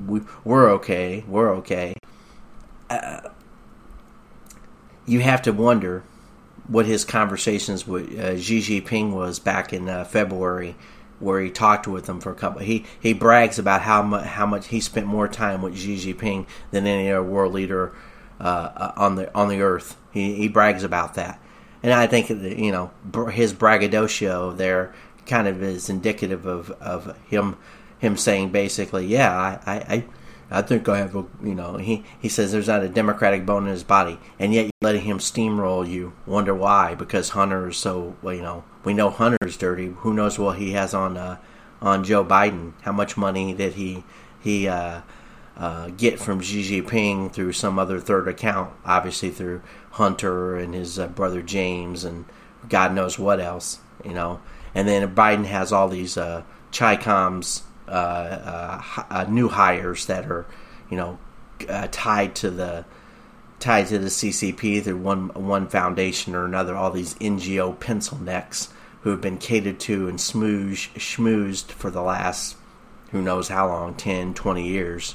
[0.45, 1.95] we're okay, we're okay."
[2.89, 3.21] Uh,
[5.05, 6.03] you have to wonder
[6.69, 10.75] what his conversations with uh, Xi Jinping was back in uh, February,
[11.21, 12.63] where he talked with him for a couple.
[12.63, 16.47] He he brags about how much how much he spent more time with Xi Jinping
[16.71, 17.93] than any other world leader
[18.41, 19.97] uh, uh on the on the earth.
[20.13, 21.41] He he brags about that,
[21.83, 22.91] and I think you know
[23.31, 24.95] his braggadocio there
[25.27, 27.57] kind of is indicative of of him
[27.99, 29.33] him saying basically, yeah,
[29.67, 30.05] I I,
[30.51, 33.65] I think I have a, you know, he, he says there's not a democratic bone
[33.65, 36.13] in his body, and yet you're letting him steamroll you.
[36.25, 36.95] Wonder why?
[36.95, 39.87] Because Hunter is so, well, you know, we know Hunter's dirty.
[39.99, 41.39] Who knows what he has on, uh,
[41.83, 42.75] on Joe Biden?
[42.83, 44.05] How much money did he,
[44.41, 45.01] he, uh,
[45.57, 48.73] uh, get from Xi Jinping through some other third account?
[48.85, 49.63] Obviously through
[49.97, 52.27] Hunter and his uh, brother James and
[52.69, 54.41] God knows what else, you know.
[54.75, 60.45] And then Biden has all these, uh, Chicoms uh, uh, uh, new hires that are,
[60.91, 61.19] you know,
[61.91, 62.85] tied to the
[63.59, 66.77] tied to the CCP through one one foundation or another.
[66.77, 68.69] All these NGO pencil necks
[69.01, 72.57] who have been catered to and smoosh, schmoozed for the last
[73.13, 75.15] who knows how long 10 20 years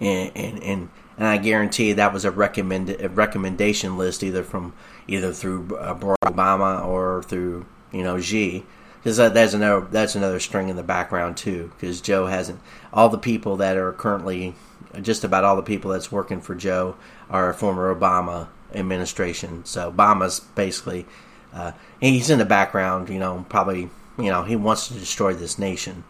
[0.00, 0.88] and and and,
[1.20, 4.72] and I guarantee that was a recommend a recommendation list either from
[5.06, 8.64] either through uh, Barack Obama or through you know Xi
[8.96, 11.72] because that, that's another that's another string in the background too.
[11.76, 12.58] Because Joe hasn't
[12.90, 14.54] all the people that are currently
[15.02, 16.96] just about all the people that's working for Joe
[17.28, 19.66] are former Obama administration.
[19.66, 21.04] So Obama's basically
[21.52, 23.10] uh, he's in the background.
[23.10, 26.04] You know, probably you know he wants to destroy this nation.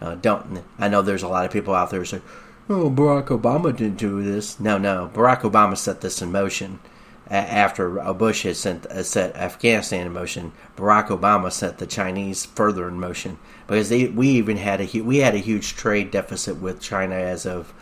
[0.00, 2.20] Uh, don't I know there's a lot of people out there who say,
[2.68, 6.80] "Oh, Barack Obama didn't do this." No, no, Barack Obama set this in motion
[7.28, 12.88] after Bush had sent, uh, set Afghanistan in motion, Barack Obama set the Chinese further
[12.88, 16.80] in motion because they, we even had a we had a huge trade deficit with
[16.80, 17.74] China as of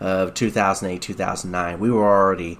[0.00, 1.78] of 2008 2009.
[1.78, 2.58] We were already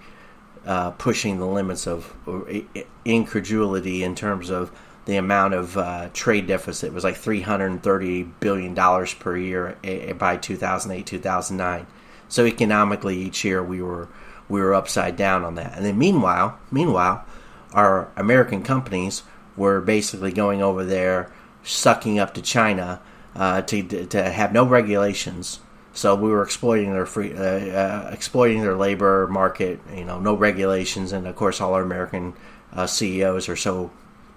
[0.66, 2.60] uh, pushing the limits of uh,
[3.04, 4.70] incredulity in terms of
[5.06, 10.36] the amount of uh, trade deficit was like 330 billion dollars per year eh, by
[10.36, 11.86] 2008 2009.
[12.28, 14.08] So economically, each year we were
[14.48, 15.76] we were upside down on that.
[15.76, 17.24] And then meanwhile, meanwhile,
[17.72, 19.22] our American companies
[19.56, 21.32] were basically going over there,
[21.62, 23.00] sucking up to China
[23.36, 25.60] uh, to to have no regulations.
[25.92, 29.80] So we were exploiting their free, uh, uh, exploiting their labor market.
[29.94, 32.34] You know, no regulations, and of course, all our American
[32.72, 33.92] uh, CEOs are so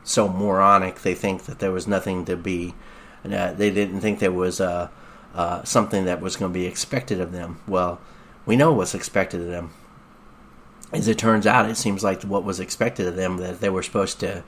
[0.10, 1.02] so moronic.
[1.02, 2.74] They think that there was nothing to be.
[3.24, 4.90] Uh, they didn't think there was uh,
[5.64, 7.60] something that was going to be expected of them.
[7.68, 8.00] Well,
[8.46, 9.72] we know what's expected of them
[10.92, 13.84] as it turns out, it seems like what was expected of them that they were
[13.84, 14.44] supposed to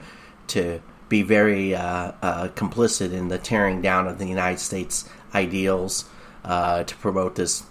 [0.48, 6.06] to be very uh, uh, complicit in the tearing down of the United States ideals
[6.44, 7.62] uh, to promote this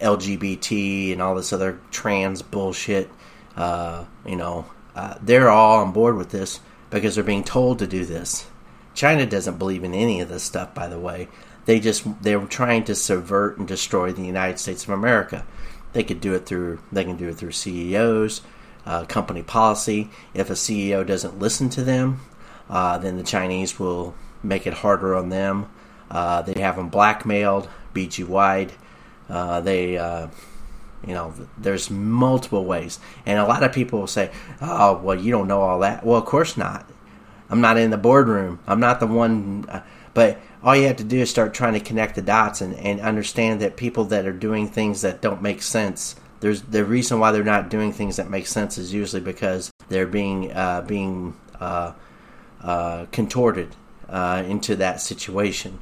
[0.00, 3.08] LGBT and all this other trans bullshit.
[3.54, 6.60] Uh, you know, uh, they're all on board with this
[6.90, 8.46] because they're being told to do this.
[8.94, 11.28] China doesn't believe in any of this stuff, by the way.
[11.66, 15.44] They just they're trying to subvert and destroy the United States of America.
[15.92, 18.40] They could do it through they can do it through CEOs,
[18.86, 20.10] uh, company policy.
[20.32, 22.20] If a CEO doesn't listen to them,
[22.70, 25.68] uh, then the Chinese will make it harder on them.
[26.10, 28.72] Uh, they have them blackmailed, beat you wide.
[29.28, 30.28] Uh, they, uh,
[31.06, 34.30] you know, there's multiple ways, and a lot of people will say,
[34.60, 36.90] "Oh, well, you don't know all that." Well, of course not.
[37.48, 38.58] I'm not in the boardroom.
[38.66, 39.66] I'm not the one.
[39.68, 39.82] Uh,
[40.14, 43.00] but all you have to do is start trying to connect the dots and, and
[43.00, 46.16] understand that people that are doing things that don't make sense.
[46.40, 50.06] There's the reason why they're not doing things that make sense is usually because they're
[50.06, 51.92] being uh, being uh,
[52.62, 53.76] uh, contorted
[54.08, 55.78] uh, into that situation.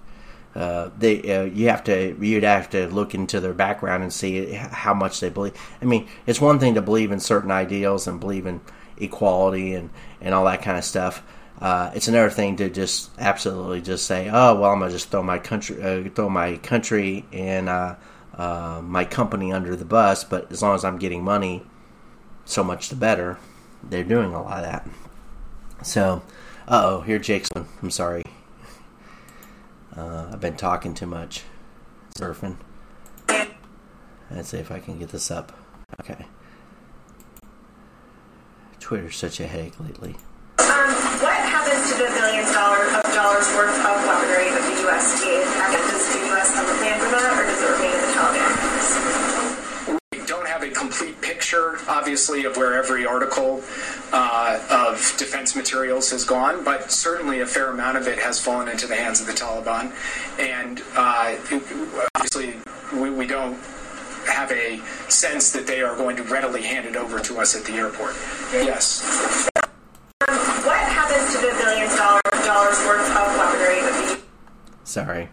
[0.55, 4.53] Uh, they uh, you have to you'd have to look into their background and see
[4.53, 5.55] how much they believe.
[5.83, 8.61] I mean, it's one thing to believe in certain ideals and believe in
[8.97, 9.91] equality and
[10.21, 11.23] and all that kind of stuff.
[11.61, 15.23] Uh, it's another thing to just absolutely just say, "Oh, well, I'm gonna just throw
[15.23, 17.97] my country, uh, throw my country and uh,
[18.83, 21.65] my company under the bus." But as long as I'm getting money,
[22.45, 23.39] so much the better.
[23.83, 24.89] They're doing a lot of that.
[25.83, 26.23] So,
[26.69, 27.49] oh, here Jake's.
[27.55, 28.25] I'm sorry.
[29.97, 31.45] Uh, I've been talking too much,
[32.19, 32.57] surfing.
[34.31, 35.53] Let's see if I can get this up.
[36.01, 36.27] Okay.
[38.81, 40.17] Twitter's such a headache lately.
[40.59, 40.91] Um,
[41.23, 45.23] what happens to the billions dollar, of dollars worth of weaponry that the U.S.
[45.23, 45.47] gave?
[45.47, 46.55] Does the U.S.
[46.55, 48.51] have a plan for that, or does it remain in the Taliban?
[50.11, 53.63] We don't have a complete picture, obviously, of where every article
[54.13, 58.67] uh, of defense materials has gone, but certainly a fair amount of it has fallen
[58.67, 59.93] into the hands of the Taliban.
[60.39, 61.37] And uh,
[62.15, 62.55] obviously,
[62.99, 63.59] we, we don't
[64.27, 64.81] have a
[65.11, 68.15] sense that they are going to readily hand it over to us at the airport.
[68.51, 69.51] Yes.
[69.57, 69.69] Um,
[70.65, 74.21] what happens to the billions dollar, dollars worth of weaponry that
[74.85, 75.29] Sorry.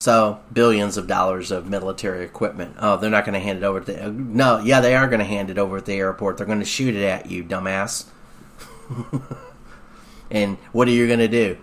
[0.00, 2.76] So billions of dollars of military equipment.
[2.78, 4.10] Oh, they're not going to hand it over to the.
[4.10, 6.38] No, yeah, they are going to hand it over at the airport.
[6.38, 8.06] They're going to shoot it at you, dumbass.
[10.30, 11.58] and what are you going to do?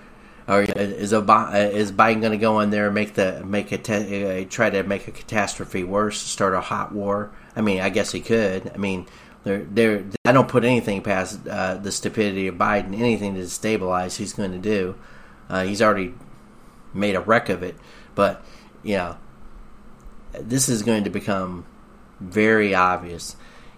[0.47, 3.79] Or is Obama, is Biden going to go in there and make the make a
[3.79, 7.31] te- try to make a catastrophe worse, start a hot war?
[7.55, 8.71] I mean, I guess he could.
[8.71, 9.07] I mean,
[9.45, 12.93] they're, they're, I don't put anything past uh, the stupidity of Biden.
[12.99, 14.93] Anything to destabilize, he's going to do.
[15.49, 16.13] Uh, he's already
[16.93, 17.75] made a wreck of it.
[18.17, 18.43] But
[18.97, 19.15] know,
[20.33, 21.67] this is going to become
[22.19, 23.35] very obvious.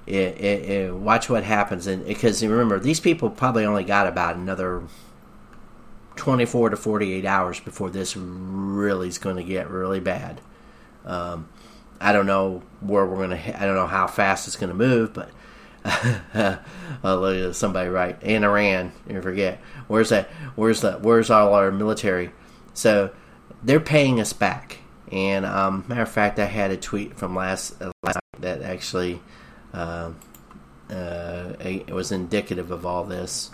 [0.08, 4.38] It, it, it, watch what happens, and because remember, these people probably only got about
[4.38, 4.84] another
[6.16, 10.40] twenty-four to forty-eight hours before this really is going to get really bad.
[11.04, 11.50] Um,
[12.00, 13.62] I don't know where we're going to.
[13.62, 15.32] I don't know how fast it's going to move, but
[17.56, 18.94] somebody right in Iran.
[19.06, 19.60] You forget
[19.90, 20.30] where's that?
[20.56, 20.94] Where's the?
[20.94, 22.32] Where's all our military?
[22.74, 23.12] So
[23.64, 24.80] they're paying us back.
[25.12, 28.62] And um, matter of fact, I had a tweet from last, uh, last night that
[28.62, 29.22] actually
[29.74, 30.12] uh,
[30.90, 33.52] uh, it was indicative of all this.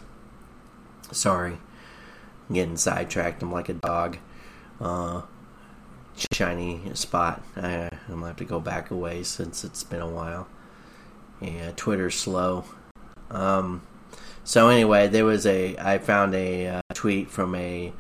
[1.12, 1.58] Sorry,
[2.49, 3.41] I'm getting sidetracked.
[3.41, 4.18] I'm like a dog.
[4.80, 5.22] Uh,
[6.34, 7.41] shiny spot.
[7.56, 10.47] I, I'm gonna have to go back away since it's been a while.
[11.41, 12.66] Yeah, Twitter's slow.
[13.30, 13.82] Um,
[14.43, 17.93] so anyway, there was a I found a uh, tweet from a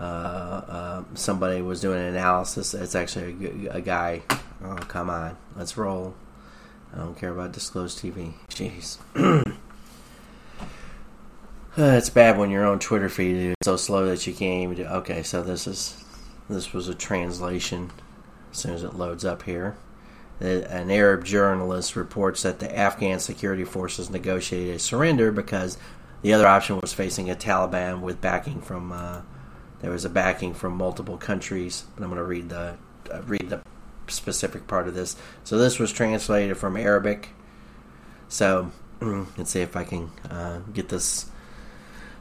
[0.00, 2.74] uh, uh, somebody was doing an analysis.
[2.74, 4.22] It's actually a, a, guy.
[4.64, 6.14] Oh come on, let's roll.
[6.94, 8.32] I don't care about Disclose TV.
[8.48, 8.98] Jeez.
[11.76, 14.84] it's bad when your own Twitter feed is so slow that you can't even do.
[14.84, 16.02] Okay, so this is
[16.48, 17.90] this was a translation.
[18.52, 19.76] As soon as it loads up here
[20.40, 25.76] an Arab journalist reports that the Afghan security forces negotiated a surrender because
[26.22, 29.20] the other option was facing a Taliban with backing from uh,
[29.80, 31.84] there was a backing from multiple countries.
[31.96, 32.76] I'm going to read the
[33.10, 33.62] uh, read the
[34.08, 35.16] specific part of this.
[35.44, 37.30] So this was translated from Arabic.
[38.28, 38.70] So
[39.00, 41.30] let's see if I can uh, get this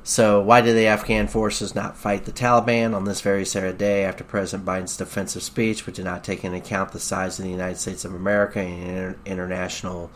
[0.09, 4.05] so, why did the Afghan forces not fight the Taliban on this very sad day
[4.05, 7.51] after President Biden's defensive speech, which did not take into account the size of the
[7.51, 10.09] United States of America and inter- international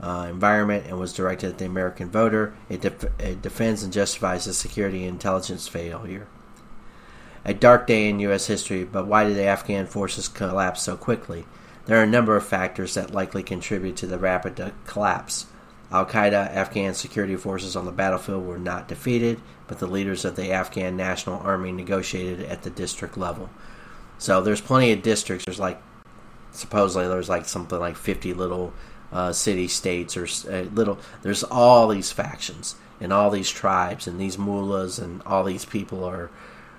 [0.00, 2.54] uh, environment and was directed at the American voter?
[2.70, 6.26] It, def- it defends and justifies the security and intelligence failure.
[7.44, 8.46] A dark day in U.S.
[8.46, 11.44] history, but why did the Afghan forces collapse so quickly?
[11.86, 15.46] There are a number of factors that likely contribute to the rapid collapse.
[15.90, 20.36] Al Qaeda Afghan security forces on the battlefield were not defeated, but the leaders of
[20.36, 23.50] the Afghan National Army negotiated at the district level.
[24.16, 25.44] So there's plenty of districts.
[25.44, 25.80] There's like
[26.52, 28.72] supposedly there's like something like 50 little
[29.12, 30.98] uh, city states or uh, little.
[31.20, 36.04] There's all these factions, and all these tribes and these mullahs and all these people
[36.04, 36.30] are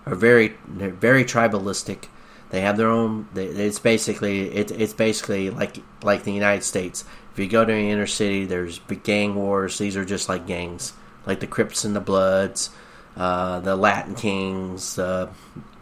[0.05, 2.05] are very they're very tribalistic.
[2.49, 3.27] They have their own.
[3.35, 7.03] It's basically it, it's basically like like the United States.
[7.33, 9.77] If you go to the inner city, there's big gang wars.
[9.77, 10.93] These are just like gangs,
[11.25, 12.69] like the Crips and the Bloods,
[13.17, 15.29] uh, the Latin Kings, the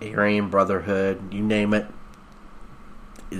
[0.02, 1.86] Aryan Brotherhood, you name it.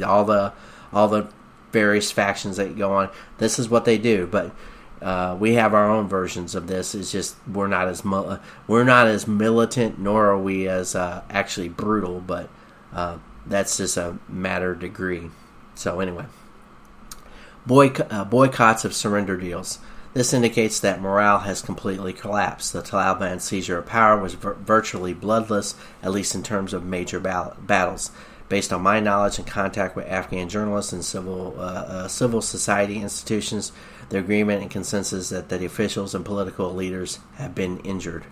[0.06, 0.54] All the
[0.92, 1.28] all the
[1.72, 3.10] various factions that go on.
[3.40, 4.52] This is what they do, but
[5.04, 6.96] uh, we have our own versions of this.
[6.96, 11.70] It's just we're not as we're not as militant, nor are we as uh, actually
[11.70, 12.22] brutal.
[12.22, 12.50] But
[12.94, 15.30] uh, that's just a matter of degree.
[15.76, 16.26] So anyway,
[17.70, 19.80] uh, boycotts of surrender deals.
[20.14, 22.72] This indicates that morale has completely collapsed.
[22.72, 27.20] The Taliban seizure of power was vir- virtually bloodless, at least in terms of major
[27.20, 28.12] battles.
[28.54, 32.98] Based on my knowledge and contact with Afghan journalists and civil uh, uh, civil society
[32.98, 33.72] institutions,
[34.10, 38.26] the agreement and consensus that, the officials and political leaders have been injured.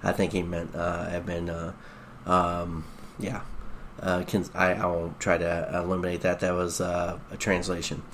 [0.00, 1.72] I think he meant uh, have been, uh,
[2.24, 2.84] um,
[3.18, 3.40] yeah.
[4.00, 6.38] Uh, can, I, I, won't try to eliminate that.
[6.38, 8.04] That was uh, a translation.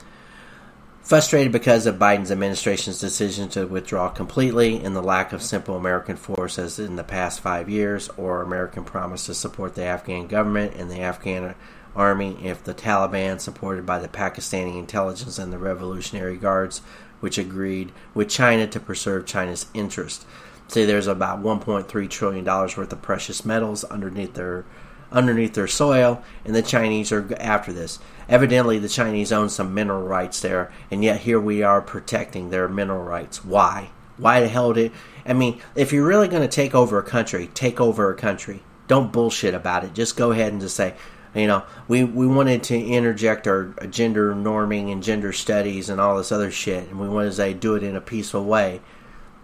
[1.03, 6.16] Frustrated because of Biden's administration's decision to withdraw completely and the lack of simple American
[6.16, 10.74] force as in the past five years, or American promise to support the Afghan government
[10.76, 11.55] and the Afghan
[11.96, 16.82] army if the Taliban, supported by the Pakistani intelligence and the Revolutionary Guards,
[17.20, 20.26] which agreed with China to preserve China's interest.
[20.68, 24.64] Say there's about 1.3 trillion dollars worth of precious metals underneath their
[25.12, 27.98] underneath their soil, and the Chinese are after this.
[28.28, 32.68] Evidently, the Chinese own some mineral rights there, and yet here we are protecting their
[32.68, 33.44] mineral rights.
[33.44, 33.90] Why?
[34.16, 34.92] Why the hell did?
[35.26, 38.62] I mean, if you're really going to take over a country, take over a country.
[38.86, 39.94] Don't bullshit about it.
[39.94, 40.94] Just go ahead and just say,
[41.34, 46.16] you know, we, we wanted to interject our gender norming and gender studies and all
[46.16, 48.80] this other shit, and we wanted to say do it in a peaceful way.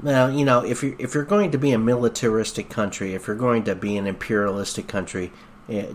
[0.03, 3.37] Now, you know, if you're if you're going to be a militaristic country, if you're
[3.37, 5.33] going to be an imperialistic country,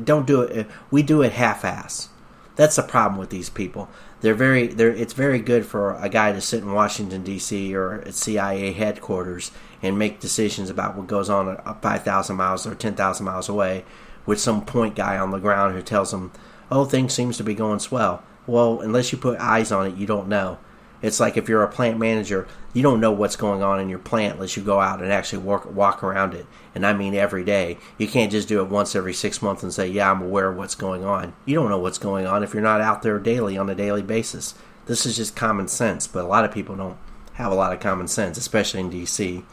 [0.04, 0.68] don't do it.
[0.68, 2.10] Uh, we do it half-ass.
[2.56, 3.90] That's the problem with these people.
[4.22, 4.68] They're very.
[4.68, 4.94] They're.
[4.94, 7.74] It's very good for a guy to sit in Washington D.C.
[7.76, 9.52] or at CIA headquarters
[9.82, 13.84] and make decisions about what goes on five thousand miles or ten thousand miles away,
[14.26, 16.32] with some point guy on the ground who tells them,
[16.70, 20.06] "Oh, things seems to be going swell." Well, unless you put eyes on it, you
[20.06, 20.60] don't know.
[21.02, 24.00] It's like if you're a plant manager, you don't know what's going on in your
[24.00, 26.46] plant unless you go out and actually walk walk around it.
[26.76, 27.78] And I mean every day.
[27.98, 30.58] You can't just do it once every six months and say, "Yeah, I'm aware of
[30.58, 33.58] what's going on." You don't know what's going on if you're not out there daily
[33.58, 34.54] on a daily basis.
[34.86, 36.98] This is just common sense, but a lot of people don't
[37.34, 39.44] have a lot of common sense, especially in DC.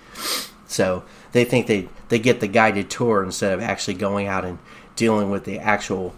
[0.66, 4.59] So they think they they get the guided tour instead of actually going out and
[4.96, 6.14] dealing with the actual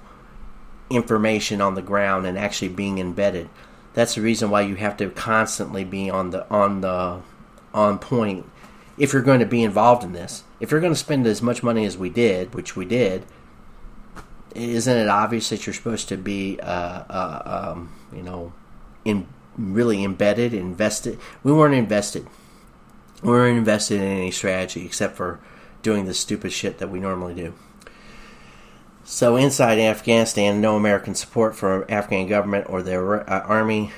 [0.90, 3.48] information on the ground and actually being embedded
[3.94, 7.20] that's the reason why you have to constantly be on the on the
[7.74, 8.46] on point
[8.98, 10.44] if you're going to be involved in this.
[10.60, 13.24] If you're going to spend as much money as we did, which we did,
[14.54, 18.52] isn't it obvious that you're supposed to be, uh, uh, um, you know,
[19.04, 19.26] in
[19.56, 21.18] really embedded, invested?
[21.42, 22.26] We weren't invested.
[23.22, 25.40] We weren't invested in any strategy except for
[25.82, 27.54] doing the stupid shit that we normally do.
[29.04, 33.92] So inside Afghanistan, no American support for Afghan government or their uh, army.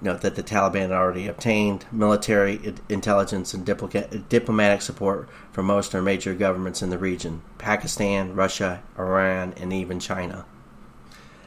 [0.00, 6.34] Note that the Taliban already obtained military intelligence and diplomatic support from most of major
[6.34, 10.44] governments in the region Pakistan, Russia, Iran, and even China.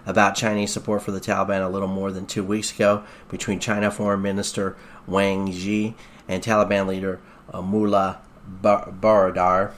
[0.05, 3.91] About Chinese support for the Taliban a little more than two weeks ago between China
[3.91, 5.93] Foreign Minister Wang Yi
[6.27, 7.19] and Taliban leader
[7.53, 9.73] uh, Mullah Bar- Baradar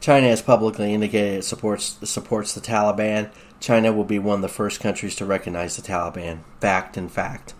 [0.00, 3.30] China has publicly indicated it supports supports the Taliban.
[3.60, 6.40] China will be one of the first countries to recognize the Taliban.
[6.60, 7.54] Fact and fact.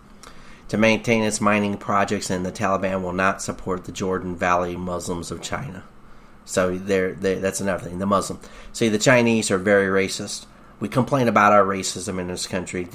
[0.69, 5.29] To maintain its mining projects, and the Taliban will not support the Jordan Valley Muslims
[5.29, 5.83] of China.
[6.45, 7.99] So there, that's another thing.
[7.99, 8.39] The Muslim.
[8.73, 10.47] See, the Chinese are very racist.
[10.79, 12.87] We complain about our racism in this country.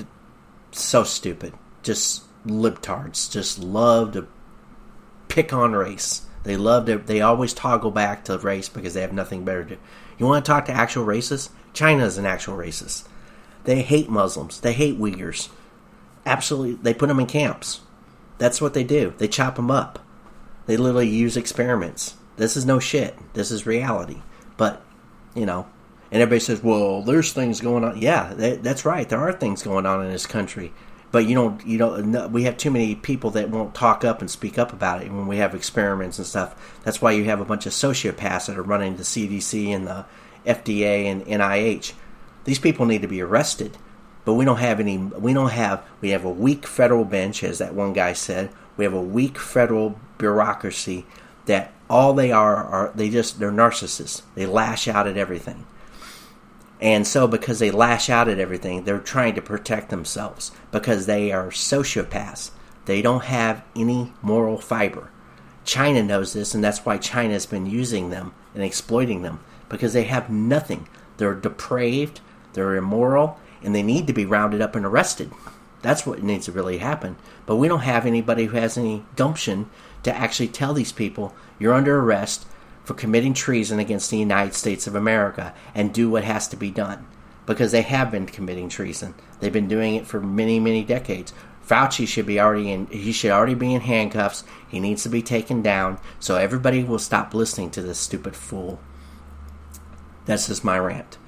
[0.72, 1.54] So stupid.
[1.84, 3.30] Just libtards.
[3.30, 4.26] Just love to
[5.28, 6.25] pick on race.
[6.46, 6.98] They love to.
[6.98, 9.76] They always toggle back to race because they have nothing better to.
[10.16, 11.50] You want to talk to actual racists?
[11.72, 13.04] China is an actual racist.
[13.64, 14.60] They hate Muslims.
[14.60, 15.48] They hate Uyghurs.
[16.24, 17.80] Absolutely, they put them in camps.
[18.38, 19.12] That's what they do.
[19.18, 19.98] They chop them up.
[20.66, 22.14] They literally use experiments.
[22.36, 23.16] This is no shit.
[23.34, 24.22] This is reality.
[24.56, 24.82] But
[25.34, 25.66] you know,
[26.12, 29.08] and everybody says, "Well, there's things going on." Yeah, that's right.
[29.08, 30.72] There are things going on in this country
[31.16, 34.30] but you don't you don't we have too many people that won't talk up and
[34.30, 35.10] speak up about it.
[35.10, 38.58] When we have experiments and stuff that's why you have a bunch of sociopaths that
[38.58, 40.04] are running the cdc and the
[40.44, 41.94] fda and nih
[42.44, 43.78] these people need to be arrested.
[44.26, 47.56] But we don't have any we don't have we have a weak federal bench as
[47.60, 48.50] that one guy said.
[48.76, 51.06] We have a weak federal bureaucracy
[51.46, 54.20] that all they are are they just they're narcissists.
[54.34, 55.64] They lash out at everything.
[56.80, 61.32] And so because they lash out at everything, they're trying to protect themselves because they
[61.32, 62.50] are sociopaths.
[62.84, 65.08] They don't have any moral fiber.
[65.64, 69.94] China knows this and that's why China has been using them and exploiting them because
[69.94, 70.86] they have nothing.
[71.16, 72.20] They're depraved,
[72.52, 75.32] they're immoral, and they need to be rounded up and arrested.
[75.80, 77.16] That's what needs to really happen.
[77.46, 79.70] But we don't have anybody who has any gumption
[80.02, 82.44] to actually tell these people you're under arrest
[82.84, 86.70] for committing treason against the United States of America and do what has to be
[86.70, 87.06] done.
[87.46, 89.14] Because they have been committing treason.
[89.40, 91.32] They've been doing it for many, many decades.
[91.66, 94.44] Fauci should be already in he should already be in handcuffs.
[94.68, 98.80] He needs to be taken down so everybody will stop listening to this stupid fool.
[100.26, 101.18] That's just my rant.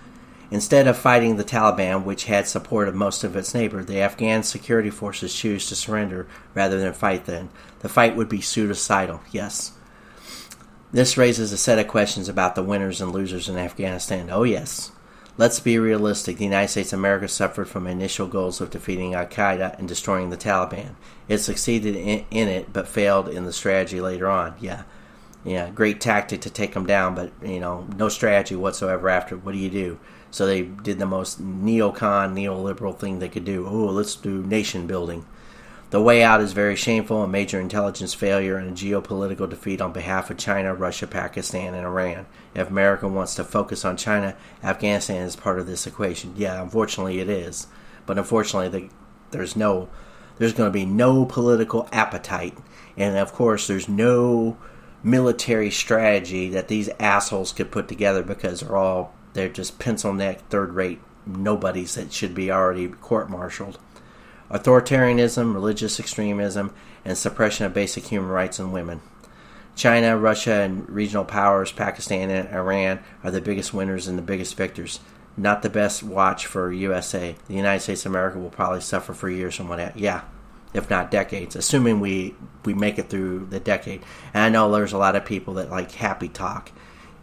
[0.51, 4.43] Instead of fighting the Taliban, which had support of most of its neighbors, the Afghan
[4.43, 7.51] security forces choose to surrender rather than fight then.
[7.81, 9.73] The fight would be suicidal, yes.
[10.91, 14.31] This raises a set of questions about the winners and losers in Afghanistan.
[14.31, 14.91] Oh, yes.
[15.39, 16.37] Let's be realistic.
[16.37, 20.29] The United States of America suffered from initial goals of defeating Al Qaeda and destroying
[20.29, 20.97] the Taliban.
[21.29, 24.57] It succeeded in, in it, but failed in the strategy later on.
[24.61, 24.83] Yeah
[25.45, 29.37] yeah, great tactic to take them down, but you know, no strategy whatsoever after.
[29.37, 29.99] What do you do?
[30.31, 33.67] So they did the most neocon, neoliberal thing they could do.
[33.67, 35.25] Oh, let's do nation building.
[35.91, 39.95] The way out is very shameful a major intelligence failure and a geopolitical defeat on
[39.95, 42.27] behalf of China, Russia, Pakistan, and Iran.
[42.55, 46.35] If America wants to focus on China, Afghanistan is part of this equation.
[46.37, 47.69] Yeah, unfortunately it is.
[48.05, 48.95] But unfortunately, the,
[49.31, 49.89] there's no,
[50.37, 52.59] there's going to be no political appetite,
[52.99, 54.59] and of course, there's no
[55.03, 60.41] military strategy that these assholes could put together because they're all they're just pencil neck
[60.49, 63.79] third rate nobodies that should be already court martialed.
[64.51, 66.73] Authoritarianism, religious extremism,
[67.05, 69.01] and suppression of basic human rights and women.
[69.77, 74.57] China, Russia, and regional powers, Pakistan and Iran, are the biggest winners and the biggest
[74.57, 74.99] victors.
[75.37, 77.37] Not the best watch for USA.
[77.47, 79.97] The United States of America will probably suffer for years from what.
[79.97, 80.23] Yeah,
[80.75, 82.35] if not decades, assuming we
[82.65, 84.03] we make it through the decade.
[84.35, 86.73] And I know there's a lot of people that like happy talk,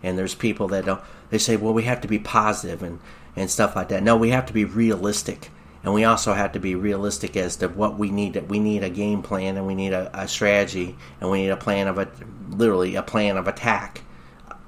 [0.01, 1.01] and there's people that don't.
[1.29, 2.99] They say, well, we have to be positive and
[3.35, 4.01] and stuff like that.
[4.01, 5.49] No, we have to be realistic,
[5.85, 8.35] and we also have to be realistic as to what we need.
[8.49, 11.57] We need a game plan, and we need a, a strategy, and we need a
[11.57, 12.09] plan of a
[12.49, 14.01] literally a plan of attack.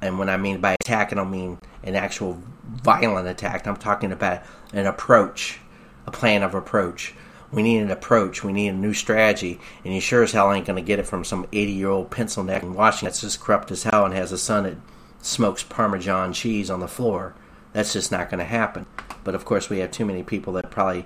[0.01, 3.68] And when I mean by attack, I don't mean an actual violent attack.
[3.68, 5.59] I'm talking about an approach,
[6.05, 7.13] a plan of approach
[7.51, 8.43] we need an approach.
[8.43, 9.59] We need a new strategy.
[9.84, 12.11] And you sure as hell ain't going to get it from some 80 year old
[12.11, 14.76] pencil neck in Washington that's just corrupt as hell and has a son that
[15.22, 17.34] smokes Parmesan cheese on the floor.
[17.74, 18.86] That's just not going to happen.
[19.24, 21.05] But of course, we have too many people that probably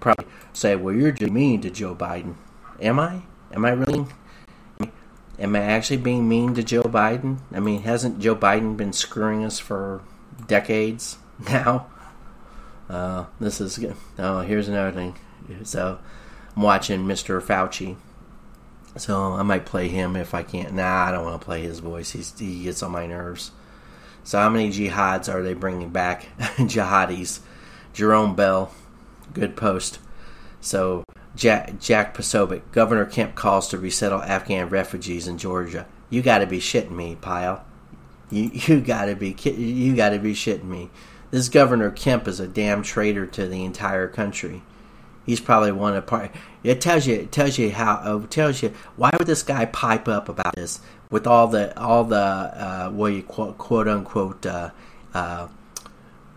[0.00, 2.34] probably say, "Well, you're just mean to Joe Biden."
[2.80, 3.22] Am I?
[3.52, 4.06] Am I really?
[5.38, 7.38] Am I actually being mean to Joe Biden?
[7.52, 10.02] I mean, hasn't Joe Biden been screwing us for
[10.46, 11.16] decades
[11.48, 11.86] now?
[12.88, 13.96] Uh, this is good.
[14.18, 15.14] Oh, here's another thing.
[15.64, 15.98] So
[16.56, 17.40] I'm watching Mr.
[17.40, 17.96] Fauci.
[18.96, 20.74] So I might play him if I can't.
[20.74, 22.10] Nah, I don't want to play his voice.
[22.10, 23.52] He's, he gets on my nerves.
[24.24, 26.26] So how many jihads are they bringing back?
[26.38, 27.40] Jihadis.
[27.92, 28.72] Jerome Bell,
[29.32, 29.98] good post.
[30.60, 31.04] So
[31.34, 35.86] Jack, Jack Posobiec, Governor Kemp calls to resettle Afghan refugees in Georgia.
[36.08, 37.64] You got to be shitting me, pile.
[38.30, 40.90] You you got to be you got to be shitting me.
[41.30, 44.62] This Governor Kemp is a damn traitor to the entire country
[45.30, 46.32] he's probably one of part.
[46.62, 50.08] It tells you it tells you how it tells you why would this guy pipe
[50.08, 50.80] up about this
[51.10, 54.70] with all the all the uh, what you quote, quote unquote uh,
[55.12, 55.48] uh,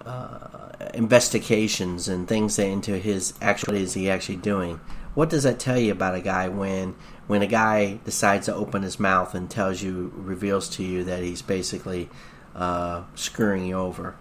[0.06, 4.80] uh, investigations and things into his actual what is he actually doing?
[5.14, 6.96] What does that tell you about a guy when
[7.28, 11.24] when a guy decides to open his mouth and tells you reveals to you that
[11.24, 12.10] he's basically
[12.56, 14.16] uh, screwing you over?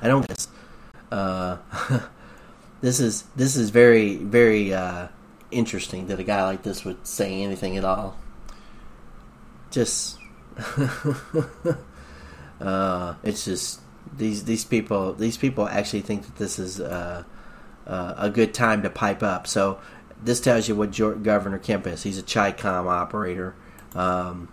[0.00, 0.46] I don't.
[1.10, 1.56] Uh,
[2.80, 4.72] this is this is very very
[5.50, 8.16] interesting that a guy like this would say anything at all.
[9.70, 10.18] Just
[12.60, 13.80] uh, it's just
[14.16, 17.22] these these people these people actually think that this is uh,
[17.86, 19.46] uh, a good time to pipe up.
[19.46, 19.80] So
[20.22, 20.90] this tells you what
[21.22, 22.02] Governor Kemp is.
[22.02, 23.54] He's a Chi-Com operator
[23.94, 24.48] um,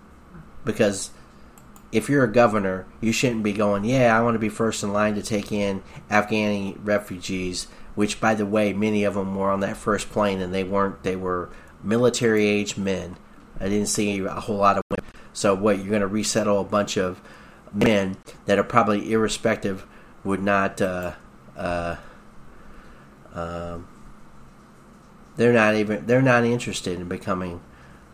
[0.63, 1.11] because
[1.91, 4.93] if you're a governor, you shouldn't be going, yeah, I want to be first in
[4.93, 7.67] line to take in Afghani refugees
[7.97, 11.01] which by the way, many of them were on that first plane and they weren't,
[11.01, 11.49] they were
[11.83, 13.17] military age men.
[13.59, 15.11] I didn't see a whole lot of women.
[15.33, 17.21] So what, you're going to resettle a bunch of
[17.73, 19.85] men that are probably irrespective
[20.23, 21.13] would not, uh,
[21.55, 21.95] uh,
[23.33, 23.87] um,
[25.35, 27.61] they're not even, they're not interested in becoming,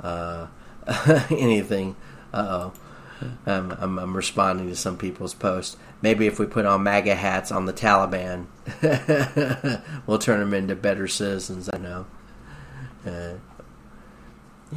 [0.02, 0.48] uh,
[1.30, 1.96] anything.
[2.34, 3.32] Uh oh.
[3.46, 5.78] um, I'm, I'm responding to some people's posts.
[6.02, 8.48] Maybe if we put on MAGA hats on the Taliban,
[10.08, 11.70] we'll turn them into better citizens.
[11.72, 12.06] I know.
[13.06, 13.34] Uh,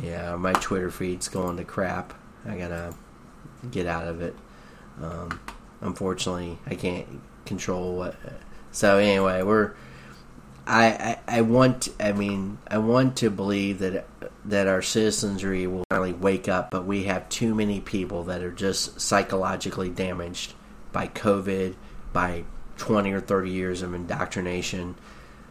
[0.03, 2.15] yeah, my Twitter feed's going to crap.
[2.47, 2.95] I gotta
[3.71, 4.35] get out of it.
[5.03, 5.41] Um,
[5.81, 7.07] unfortunately, I can't
[7.45, 8.17] control what.
[8.73, 9.73] So anyway, we're.
[10.69, 10.87] I,
[11.29, 14.07] I, I want I mean I want to believe that
[14.45, 18.51] that our citizenry will finally wake up, but we have too many people that are
[18.51, 20.55] just psychologically damaged
[20.91, 21.77] by COVID,
[22.13, 22.45] by
[22.77, 24.97] twenty or thirty years of indoctrination,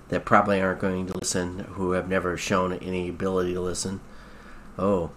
[0.10, 4.02] that probably aren't going to listen, who have never shown any ability to listen.
[4.78, 5.12] Oh,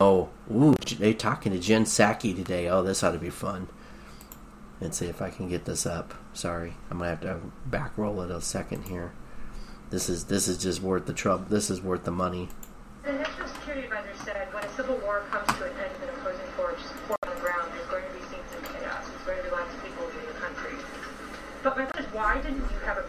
[0.00, 2.68] oh, ooh, they talking to Jen Psaki today.
[2.68, 3.68] Oh, this ought to be fun.
[4.80, 6.14] Let's see if I can get this up.
[6.32, 9.12] Sorry, I'm gonna have to back roll it a second here.
[9.90, 11.46] This is this is just worth the trouble.
[11.48, 12.48] This is worth the money.
[13.04, 16.46] The National Security Advisor said when a civil war comes to an end and opposing
[16.56, 19.02] force form on the ground, there's going to be scenes of chaos.
[19.08, 20.76] There's going to be lots of people leaving the country.
[21.62, 23.07] But my question is, why didn't you have a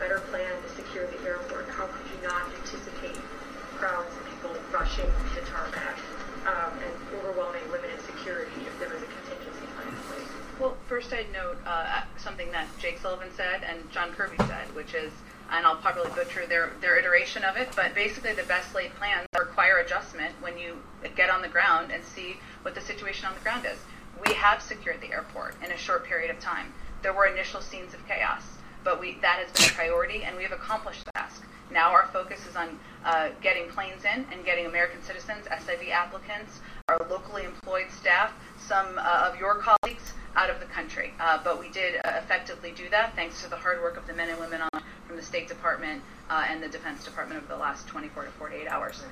[10.99, 15.13] first I'd note uh, something that Jake Sullivan said and John Kirby said, which is
[15.49, 19.25] and I'll probably butcher their, their iteration of it, but basically the best laid plans
[19.33, 20.75] require adjustment when you
[21.15, 23.79] get on the ground and see what the situation on the ground is.
[24.27, 26.73] We have secured the airport in a short period of time.
[27.01, 28.43] There were initial scenes of chaos,
[28.83, 31.43] but we, that has been a priority, and we have accomplished the task.
[31.71, 36.59] Now our focus is on uh, getting planes in and getting American citizens, SIV applicants,
[36.89, 38.33] our locally employed staff,
[38.69, 41.11] some uh, of your colleagues out of the country.
[41.19, 44.13] Uh, but we did uh, effectively do that thanks to the hard work of the
[44.13, 47.59] men and women on from the State Department uh, and the Defense Department over the
[47.59, 49.03] last 24 to 48 hours.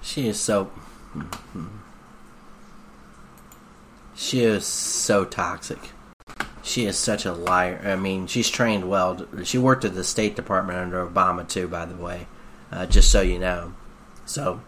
[0.00, 0.72] She is so.
[4.16, 5.78] She is so toxic.
[6.62, 7.82] She is such a liar.
[7.84, 9.26] I mean, she's trained well.
[9.44, 12.26] She worked at the State Department under Obama, too, by the way,
[12.72, 13.74] uh, just so you know.
[14.24, 14.62] So,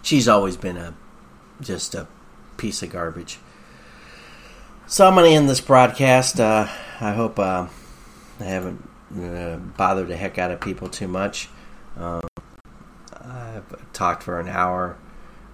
[0.00, 0.94] she's always been a
[1.60, 2.06] just a
[2.56, 3.38] piece of garbage.
[4.86, 6.38] So, I'm going to end this broadcast.
[6.40, 6.68] Uh,
[7.00, 7.66] I hope uh,
[8.40, 8.88] I haven't
[9.20, 11.48] uh, bother the heck out of people too much.
[11.96, 12.22] Um,
[13.12, 14.96] I've talked for an hour,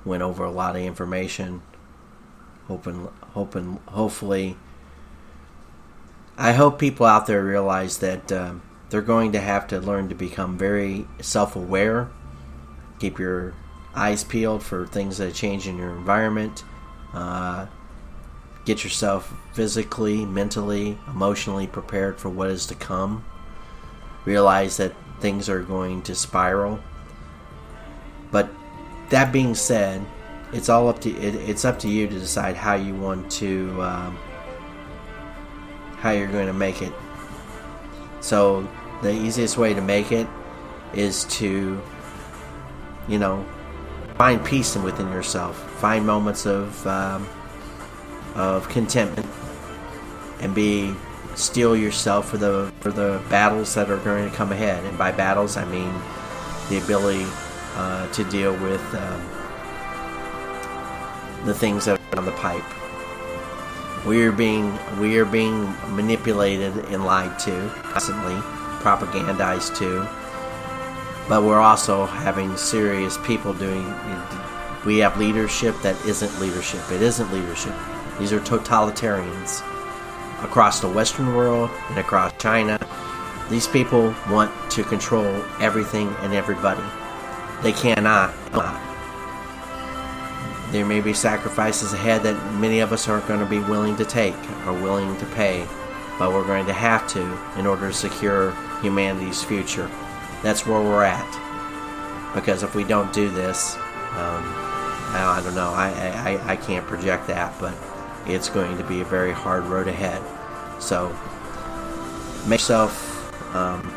[0.05, 1.63] went over a lot of information.
[2.69, 4.57] Hoping, hoping, hopefully,
[6.37, 8.55] I hope people out there realize that uh,
[8.89, 12.09] they're going to have to learn to become very self-aware.
[12.99, 13.55] Keep your
[13.95, 16.65] eyes peeled for things that change in your environment.
[17.15, 17.67] Uh,
[18.65, 23.25] get yourself physically, mentally, emotionally prepared for what is to come
[24.25, 26.79] realize that things are going to spiral.
[28.31, 28.49] But
[29.11, 30.05] that being said,
[30.53, 33.83] it's all up to it, it's up to you to decide how you want to
[33.83, 34.19] um,
[35.99, 36.93] how you're going to make it.
[38.21, 38.69] So
[39.03, 40.27] the easiest way to make it
[40.95, 41.81] is to
[43.09, 43.45] you know
[44.17, 47.29] find peace within yourself, find moments of um,
[48.37, 49.27] of contentment,
[50.41, 50.95] and be
[51.35, 54.85] steel yourself for the for the battles that are going to come ahead.
[54.85, 55.93] And by battles, I mean
[56.71, 57.27] the ability
[57.75, 59.21] uh, to deal with um,
[61.47, 62.63] the things that are on the pipe.
[64.07, 65.65] We are being we are being
[65.97, 68.37] manipulated and lied to constantly,
[68.87, 70.09] propagandized to.
[71.29, 73.85] But we're also having serious people doing.
[74.85, 76.81] We have leadership that isn't leadership.
[76.91, 77.75] It isn't leadership.
[78.19, 79.61] These are totalitarians
[80.43, 82.79] across the Western world and across China.
[83.49, 86.83] These people want to control everything and everybody.
[87.63, 88.35] They cannot.
[90.73, 94.05] There may be sacrifices ahead that many of us aren't going to be willing to
[94.05, 94.35] take
[94.67, 95.67] or willing to pay,
[96.19, 99.89] but we're going to have to in order to secure humanity's future.
[100.43, 102.35] That's where we're at.
[102.35, 103.77] Because if we don't do this,
[104.17, 104.72] um,
[105.21, 107.75] I don't know, I, I, I can't project that, but
[108.27, 110.23] it's going to be a very hard road ahead.
[110.81, 111.15] So,
[112.47, 113.95] make yourself um,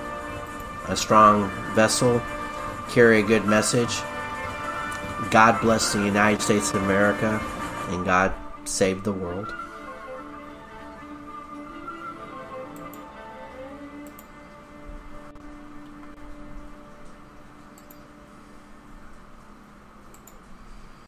[0.87, 2.21] a strong vessel,
[2.89, 4.01] carry a good message.
[5.31, 7.41] God bless the United States of America,
[7.89, 8.33] and God
[8.65, 9.53] save the world.